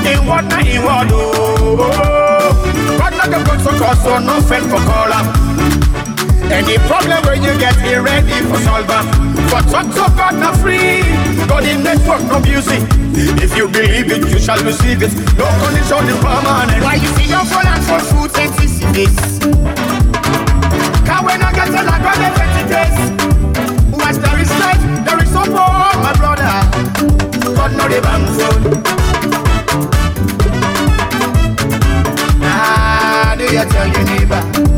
In 0.08 0.26
what 0.26 0.44
na 0.44 0.58
in 0.60 0.82
what, 0.82 1.08
oh. 1.12 2.52
God 2.98 3.12
not 3.16 3.28
good 3.44 3.60
so 3.60 3.70
so 4.02 4.18
no 4.18 4.40
fail 4.40 4.64
for 4.68 4.80
call. 4.88 5.87
Any 6.50 6.78
problem 6.88 7.22
when 7.24 7.42
you 7.42 7.58
get 7.58 7.76
here 7.80 8.02
ready 8.02 8.40
for 8.48 8.58
solver. 8.64 9.02
But 9.50 9.64
talk 9.70 9.86
to 9.94 10.04
God 10.16 10.34
not 10.36 10.56
free. 10.58 11.02
God 11.46 11.64
in 11.64 11.82
network 11.82 12.22
no 12.24 12.40
music. 12.40 12.82
If 13.14 13.56
you 13.56 13.68
believe 13.68 14.10
it, 14.10 14.28
you 14.30 14.38
shall 14.38 14.62
receive 14.64 15.02
it. 15.02 15.12
No 15.36 15.46
condition 15.62 16.08
is 16.08 16.18
permanent. 16.24 16.82
Why 16.82 16.94
you 16.96 17.08
see 17.16 17.28
your 17.28 17.44
fall 17.44 17.66
and 17.66 17.84
for 17.84 18.00
food 18.00 18.30
and 18.38 18.52
this 18.54 18.80
is 18.80 18.92
this? 18.92 19.38
Cause 21.06 21.24
when 21.24 21.42
I 21.42 21.52
get 21.52 21.66
to 21.66 21.82
like 21.84 22.02
God, 22.02 22.18
I 22.18 22.30
get 22.36 22.52
it 22.62 22.70
is. 22.80 22.96
Watch 23.92 24.16
there 24.16 24.40
is 24.40 24.50
light, 24.60 24.80
there 25.04 25.22
is 25.22 25.28
support, 25.28 25.96
my 26.00 26.12
brother. 26.16 26.54
God 27.54 27.72
not 27.76 27.90
the 27.90 28.00
bank 28.00 28.28
phone. 28.36 28.82
Ah, 32.42 33.34
do 33.36 33.44
you 33.44 33.64
tell 33.68 33.88
your 33.88 34.04
neighbor? 34.04 34.77